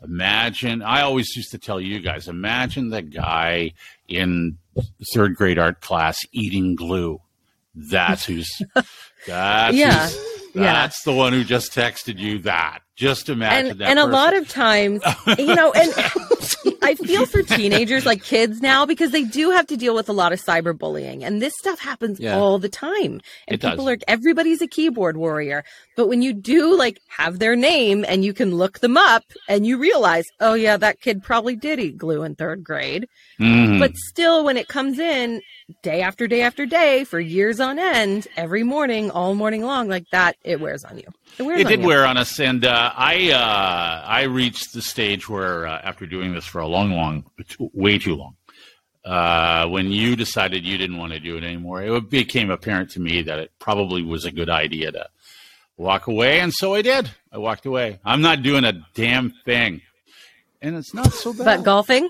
imagine. 0.03 0.83
I 0.83 1.03
always 1.03 1.35
used 1.37 1.51
to 1.53 1.59
tell 1.59 1.81
you 1.81 2.01
guys, 2.01 2.29
imagine 2.29 2.91
the 2.91 3.03
guy 3.03 3.73
in 4.09 4.59
third 5.15 5.35
grade 5.37 5.59
art 5.59 5.81
class 5.81 6.19
eating 6.33 6.75
glue. 6.77 7.21
That's 7.75 8.25
who's. 8.27 8.49
That's 9.27 9.77
Yeah. 9.77 10.07
who's- 10.09 10.19
Yeah. 10.55 10.63
That's 10.73 11.03
the 11.03 11.13
one 11.13 11.33
who 11.33 11.43
just 11.43 11.73
texted 11.73 12.19
you 12.19 12.39
that. 12.41 12.81
Just 12.95 13.29
imagine 13.29 13.73
and 13.73 13.81
that. 13.81 13.89
and 13.89 13.99
a 13.99 14.07
lot 14.07 14.35
of 14.37 14.49
times 14.49 15.03
you 15.39 15.53
know 15.55 15.73
and 15.73 15.93
i 16.85 16.95
feel 16.95 17.27
for 17.27 17.43
teenagers 17.43 18.05
like 18.07 18.23
kids 18.23 18.61
now 18.61 18.85
because 18.87 19.11
they 19.11 19.25
do 19.25 19.51
have 19.51 19.67
to 19.67 19.77
deal 19.77 19.95
with 19.95 20.09
a 20.09 20.13
lot 20.13 20.33
of 20.33 20.41
cyberbullying 20.43 21.23
and 21.23 21.41
this 21.43 21.55
stuff 21.59 21.79
happens 21.81 22.21
Yeah. 22.21 22.37
all 22.37 22.59
the 22.59 22.69
time 22.69 23.21
and 23.49 23.55
It 23.55 23.61
does. 23.61 23.71
people 23.73 23.89
are 23.89 23.99
everybody's 24.09 24.63
a 24.63 24.67
keyboard 24.69 25.17
warrior 25.17 25.65
but 25.97 26.09
when 26.09 26.23
you 26.23 26.33
do 26.33 26.77
like 26.77 26.99
have 27.09 27.39
their 27.39 27.57
name 27.57 28.05
and 28.07 28.25
you 28.25 28.33
can 28.33 28.55
look 28.55 28.81
them 28.81 28.97
up 28.97 29.25
and 29.49 29.67
you 29.67 29.79
realize 29.79 30.25
oh 30.41 30.55
yeah 30.55 30.77
that 30.77 31.01
kid 31.01 31.23
probably 31.23 31.57
did 31.57 31.81
eat 31.81 31.97
glue 31.99 32.23
in 32.23 32.35
third 32.35 32.63
grade 32.65 33.07
Mhm. 33.41 33.79
but 33.81 33.97
still 33.97 34.45
when 34.45 34.57
it 34.57 34.69
comes 34.69 34.99
in 34.99 35.41
day 35.83 36.03
after 36.03 36.27
day 36.29 36.43
after 36.43 36.67
day 36.67 37.05
for 37.05 37.19
years 37.19 37.59
on 37.59 37.79
end 37.79 38.29
every 38.37 38.63
morning 38.63 39.11
all 39.11 39.35
morning 39.35 39.63
long 39.63 39.89
like 39.89 40.05
that 40.13 40.37
it 40.45 40.61
wears 40.61 40.85
on 40.85 40.99
you 40.99 41.05
it 41.39 41.69
did 41.69 41.83
wear 41.83 42.07
on 42.07 42.17
us, 42.17 42.39
and 42.41 42.65
uh, 42.65 42.93
I 42.95 43.31
uh, 43.33 44.07
I 44.07 44.23
reached 44.23 44.73
the 44.73 44.83
stage 44.83 45.29
where 45.29 45.67
uh, 45.67 45.81
after 45.83 46.07
doing 46.07 46.33
this 46.33 46.45
for 46.47 46.61
a 46.61 46.67
long, 46.67 46.93
long, 46.93 47.25
way 47.59 47.99
too 47.99 48.15
long, 48.15 48.37
uh, 49.05 49.67
when 49.69 49.91
you 49.91 50.17
decided 50.17 50.65
you 50.65 50.79
didn't 50.79 50.99
want 50.99 51.13
to 51.13 51.21
do 51.21 51.37
it 51.37 51.45
anymore, 51.45 51.83
it 51.83 52.11
became 52.11 52.51
apparent 52.51 52.91
to 52.91 53.01
me 53.01 53.23
that 53.23 53.39
it 53.39 53.53
probably 53.59 54.03
was 54.03 54.25
a 54.25 54.31
good 54.31 54.51
idea 54.51 54.93
to 54.93 55.09
walk 55.77 56.07
away, 56.07 56.41
and 56.41 56.53
so 56.53 56.75
I 56.75 56.83
did. 56.83 57.11
I 57.33 57.39
walked 57.39 57.67
away. 57.67 57.99
I'm 58.05 58.21
not 58.23 58.43
doing 58.43 58.65
a 58.65 58.73
damn 58.95 59.31
thing, 59.45 59.81
and 60.63 60.77
it's 60.77 60.95
not 60.95 61.13
so 61.13 61.33
bad. 61.33 61.45
but 61.45 61.63
golfing 61.65 62.09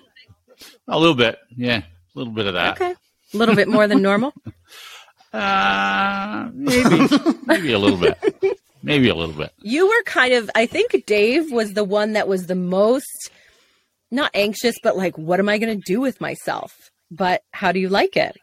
a 0.88 0.98
little 0.98 1.14
bit, 1.16 1.38
yeah, 1.56 1.78
a 1.78 2.18
little 2.18 2.32
bit 2.32 2.46
of 2.46 2.54
that. 2.54 2.80
okay 2.80 2.94
a 3.32 3.36
little 3.36 3.56
bit 3.56 3.66
more 3.68 3.88
than 3.88 4.00
normal 4.00 4.32
Uh, 5.32 6.48
maybe, 6.54 7.08
maybe 7.44 7.72
a 7.72 7.78
little 7.80 7.98
bit, 7.98 8.16
maybe 8.84 9.08
a 9.08 9.14
little 9.14 9.34
bit. 9.34 9.52
You 9.62 9.86
were 9.88 10.02
kind 10.04 10.34
of, 10.34 10.50
I 10.54 10.66
think 10.66 11.06
Dave 11.06 11.50
was 11.50 11.72
the 11.72 11.84
one 11.84 12.12
that 12.12 12.28
was 12.28 12.46
the 12.46 12.54
most, 12.54 13.30
not 14.10 14.30
anxious, 14.34 14.76
but 14.82 14.96
like, 14.96 15.16
what 15.18 15.40
am 15.40 15.48
I 15.48 15.58
going 15.58 15.76
to 15.76 15.82
do 15.84 16.00
with 16.00 16.20
myself? 16.20 16.90
But 17.10 17.42
how 17.52 17.72
do 17.72 17.80
you 17.80 17.88
like 17.88 18.16
it? 18.16 18.36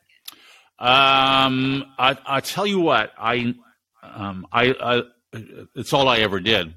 Um, 0.80 1.86
I 2.00 2.18
I 2.26 2.40
tell 2.42 2.66
you 2.66 2.80
what, 2.80 3.12
I 3.18 3.54
um 4.02 4.48
I, 4.52 4.74
I 4.82 5.04
it's 5.76 5.94
all 5.94 6.08
I 6.08 6.18
ever 6.20 6.40
did. 6.40 6.74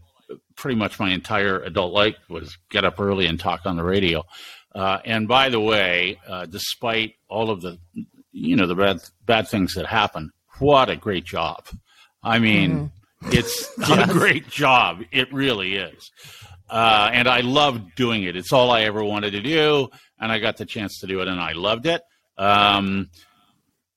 pretty 0.56 0.76
much 0.76 0.98
my 0.98 1.10
entire 1.12 1.60
adult 1.60 1.92
life 1.92 2.16
was 2.28 2.56
get 2.70 2.84
up 2.84 3.00
early 3.00 3.26
and 3.26 3.38
talk 3.38 3.66
on 3.66 3.76
the 3.76 3.84
radio. 3.84 4.24
Uh, 4.74 4.98
and 5.04 5.28
by 5.28 5.48
the 5.48 5.60
way, 5.60 6.18
uh, 6.28 6.46
despite 6.46 7.14
all 7.28 7.50
of 7.50 7.60
the, 7.60 7.78
you 8.32 8.56
know, 8.56 8.66
the 8.66 8.74
bad 8.74 9.00
bad 9.24 9.48
things 9.48 9.74
that 9.74 9.86
happened, 9.86 10.30
what 10.58 10.90
a 10.90 10.96
great 10.96 11.24
job! 11.24 11.66
I 12.22 12.38
mean, 12.38 12.90
it's 13.26 13.68
a 13.90 14.06
great 14.06 14.48
job. 14.48 15.02
It 15.12 15.32
really 15.32 15.76
is. 15.76 16.10
Uh, 16.68 17.10
and 17.12 17.28
I 17.28 17.40
loved 17.40 17.94
doing 17.94 18.22
it. 18.24 18.36
It's 18.36 18.52
all 18.52 18.70
I 18.70 18.82
ever 18.82 19.04
wanted 19.04 19.32
to 19.32 19.42
do, 19.42 19.88
and 20.18 20.32
I 20.32 20.38
got 20.38 20.56
the 20.56 20.64
chance 20.66 21.00
to 21.00 21.06
do 21.06 21.20
it, 21.20 21.28
and 21.28 21.40
I 21.40 21.52
loved 21.52 21.86
it. 21.86 22.02
Um, 22.38 23.10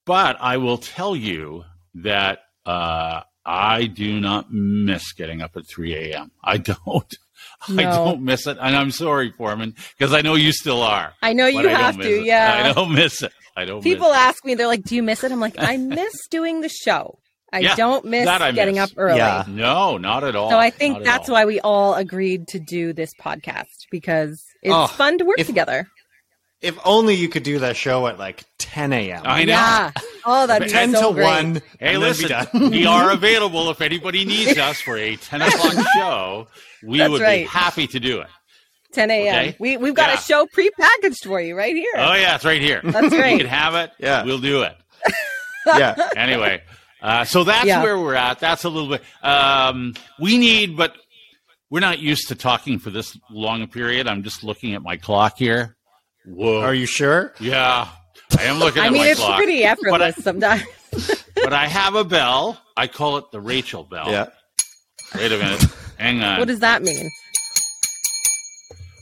but 0.05 0.38
I 0.39 0.57
will 0.57 0.77
tell 0.77 1.15
you 1.15 1.63
that 1.96 2.39
uh, 2.65 3.22
I 3.46 3.86
do 3.86 4.19
not 4.19 4.51
miss 4.51 5.13
getting 5.13 5.41
up 5.41 5.55
at 5.55 5.67
3 5.67 5.96
a.m. 5.96 6.31
I 6.43 6.57
don't. 6.57 7.17
I 7.69 7.84
don't 7.84 8.22
miss 8.22 8.46
it, 8.46 8.57
and 8.60 8.75
I'm 8.75 8.91
sorry, 8.91 9.31
Foreman, 9.31 9.74
because 9.98 10.13
I 10.13 10.22
know 10.22 10.36
you 10.36 10.51
still 10.51 10.84
are. 10.84 11.13
I 11.22 11.34
know 11.34 11.48
you 11.48 11.67
I 11.67 11.74
have 11.74 11.98
to. 11.98 12.19
it. 12.19 12.25
Yeah. 12.25 12.63
I 12.65 12.74
don't 12.74 12.93
miss 12.93 13.24
it. 13.24 13.31
I 13.55 13.65
don't. 13.65 13.81
People 13.81 14.10
miss 14.10 14.17
ask 14.17 14.46
me, 14.46 14.53
they're 14.53 14.67
like, 14.67 14.84
"Do 14.84 14.96
you 14.96 15.01
miss 15.01 15.24
it?" 15.24 15.31
I'm 15.31 15.39
like, 15.39 15.55
"I 15.57 15.77
miss 15.77 16.27
doing 16.29 16.62
the 16.62 16.69
show. 16.69 17.19
I 17.54 17.60
Yeah, 17.60 17.75
don't 17.75 18.06
miss 18.06 18.27
I 18.27 18.51
getting 18.51 18.75
miss. 18.75 18.92
up 18.92 18.98
early." 18.98 19.18
Yeah. 19.18 19.44
No, 19.48 19.98
not 19.98 20.24
at 20.24 20.36
all. 20.36 20.50
So 20.50 20.58
I 20.58 20.70
think 20.70 20.96
Not 20.96 21.04
that's 21.04 21.30
why 21.30 21.46
we 21.46 21.60
all 21.62 21.94
agreed 21.96 22.48
to 22.50 22.60
do 22.60 22.94
this 22.94 23.13
podcast 23.20 23.86
because 23.92 24.44
it's 24.62 24.74
Oh, 24.74 24.88
fun 24.88 25.18
to 25.20 25.25
work 25.25 25.39
if- 25.39 25.48
together. 25.48 25.88
If 26.60 26.75
only 26.84 27.13
you 27.13 27.30
could 27.30 27.44
do 27.44 27.60
that 27.60 27.77
show 27.77 28.08
at 28.08 28.18
like 28.18 28.44
10 28.58 28.92
a.m. 28.92 29.22
I 29.25 29.44
know. 29.46 29.54
Yeah. 29.54 29.92
Oh, 30.25 30.48
that'd 30.48 30.68
be 30.68 30.72
10 30.74 30.92
so 30.92 31.10
to 31.10 31.13
great. 31.13 31.24
1. 31.25 31.54
Hey, 31.80 31.94
and 31.94 32.00
listen, 32.00 32.70
we 32.72 32.84
are 32.88 33.12
available 33.12 33.70
if 33.70 33.80
anybody 33.80 34.25
needs 34.25 34.58
us 34.58 34.82
for 34.82 34.98
a 34.98 35.16
10 35.18 35.44
o'clock 35.44 35.74
show. 35.96 36.48
We 36.84 36.98
That's 36.98 37.12
would 37.12 37.22
right. 37.22 37.44
be 37.44 37.48
happy 37.48 37.86
to 37.86 38.00
do 38.00 38.22
it. 38.22 38.27
10 38.94 39.12
a.m. 39.12 39.36
Okay. 39.36 39.56
We 39.60 39.77
we've 39.77 39.94
got 39.94 40.10
Yeah. 40.10 40.16
a 40.16 40.18
show 40.18 40.48
prepackaged 40.48 41.24
for 41.27 41.39
you 41.39 41.56
right 41.56 41.75
here. 41.75 41.94
Oh, 41.96 42.13
yeah, 42.16 42.34
it's 42.34 42.44
right 42.46 42.60
here. 42.62 42.82
That's 42.84 43.04
You 43.04 43.10
great. 43.20 43.38
can 43.38 43.46
have 43.48 43.75
it. 43.75 43.92
Yeah. 44.00 44.24
We'll 44.24 44.39
do 44.39 44.63
it. 44.63 44.75
yeah. 45.68 46.10
Anyway, 46.16 46.63
uh, 47.01 47.24
so 47.25 47.44
that's 47.44 47.66
Yeah. 47.66 47.84
where 47.84 47.98
we're 48.00 48.16
at. 48.16 48.39
That's 48.39 48.63
a 48.63 48.70
little 48.70 48.89
bit. 48.89 49.04
Um, 49.24 49.94
we 50.20 50.38
need, 50.38 50.75
but 50.77 50.96
we're 51.70 51.80
not 51.82 52.00
used 52.00 52.27
to 52.30 52.36
talking 52.36 52.80
for 52.80 52.89
this 52.89 53.18
long 53.30 53.62
a 53.62 53.68
period. 53.68 54.08
I'm 54.08 54.24
just 54.24 54.44
looking 54.44 54.74
at 54.74 54.82
my 54.82 54.98
clock 54.98 55.38
here. 55.38 55.75
Whoa. 56.25 56.62
Are 56.62 56.74
you 56.74 56.86
sure? 56.86 57.34
Yeah. 57.39 57.88
I 58.38 58.44
am 58.44 58.60
looking 58.60 58.82
at 58.84 58.92
my 58.92 58.98
clock. 58.98 59.01
I 59.01 59.04
mean, 59.04 59.12
it's 59.12 59.20
clock. 59.20 59.38
pretty 59.38 59.63
effortless 59.63 60.16
sometimes. 60.18 60.63
but 61.36 61.54
I 61.54 61.68
have 61.68 61.96
a 61.96 62.04
bell. 62.04 62.60
I 62.75 62.88
call 62.88 63.18
it 63.18 63.32
the 63.32 63.39
Rachel 63.42 63.84
bell. 63.84 64.10
Yeah. 64.10 64.27
Wait 65.16 65.32
a 65.32 65.38
minute. 65.38 65.63
Hang 65.98 66.22
on. 66.22 66.39
What 66.39 66.48
does 66.48 66.60
that 66.60 66.84
mean? 66.84 67.10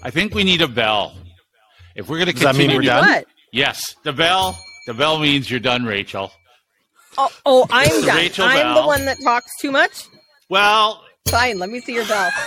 I 0.03 0.11
think 0.11 0.33
we 0.35 0.43
need 0.43 0.61
a 0.61 0.67
bell. 0.67 1.15
If 1.95 2.07
we're 2.09 2.17
going 2.17 2.27
to 2.27 2.33
Does 2.33 2.41
that 2.43 2.55
mean 2.55 2.69
continue, 2.69 2.77
we're 2.89 3.01
done? 3.01 3.07
What? 3.09 3.25
yes, 3.51 3.95
the 4.03 4.13
bell. 4.13 4.57
The 4.85 4.93
bell 4.93 5.17
means 5.17 5.49
you're 5.49 5.59
done, 5.59 5.83
Rachel. 5.85 6.31
Oh, 7.17 7.29
oh 7.45 7.67
I'm 7.71 7.89
done. 8.05 8.15
Rachel 8.17 8.45
I'm 8.45 8.57
Bell. 8.57 8.81
the 8.81 8.87
one 8.87 9.05
that 9.05 9.17
talks 9.21 9.51
too 9.59 9.71
much. 9.71 10.05
Well, 10.49 11.03
Fine, 11.29 11.57
let 11.59 11.69
me 11.69 11.79
see 11.81 11.93
your 11.93 12.05
bell. 12.07 12.29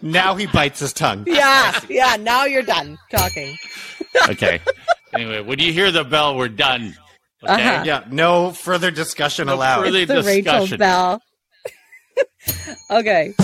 Now 0.00 0.34
he 0.34 0.46
bites 0.46 0.80
his 0.80 0.92
tongue. 0.94 1.24
Yeah, 1.26 1.78
yeah. 1.88 2.16
Now 2.16 2.46
you're 2.46 2.62
done 2.62 2.96
talking. 3.10 3.56
okay. 4.30 4.60
anyway, 5.14 5.42
when 5.42 5.58
you 5.58 5.72
hear 5.74 5.90
the 5.92 6.04
bell, 6.04 6.36
we're 6.38 6.48
done. 6.48 6.96
Okay. 7.44 7.52
Uh-huh. 7.52 7.82
Yeah, 7.84 8.04
no 8.10 8.52
further 8.52 8.90
discussion 8.90 9.46
No 9.48 9.54
allowed. 9.56 9.84
further- 9.84 9.98
It's 9.98 10.08
the 10.10 10.22
Rachel 10.22 10.78
bell. 10.78 11.20
okay. 12.90 13.34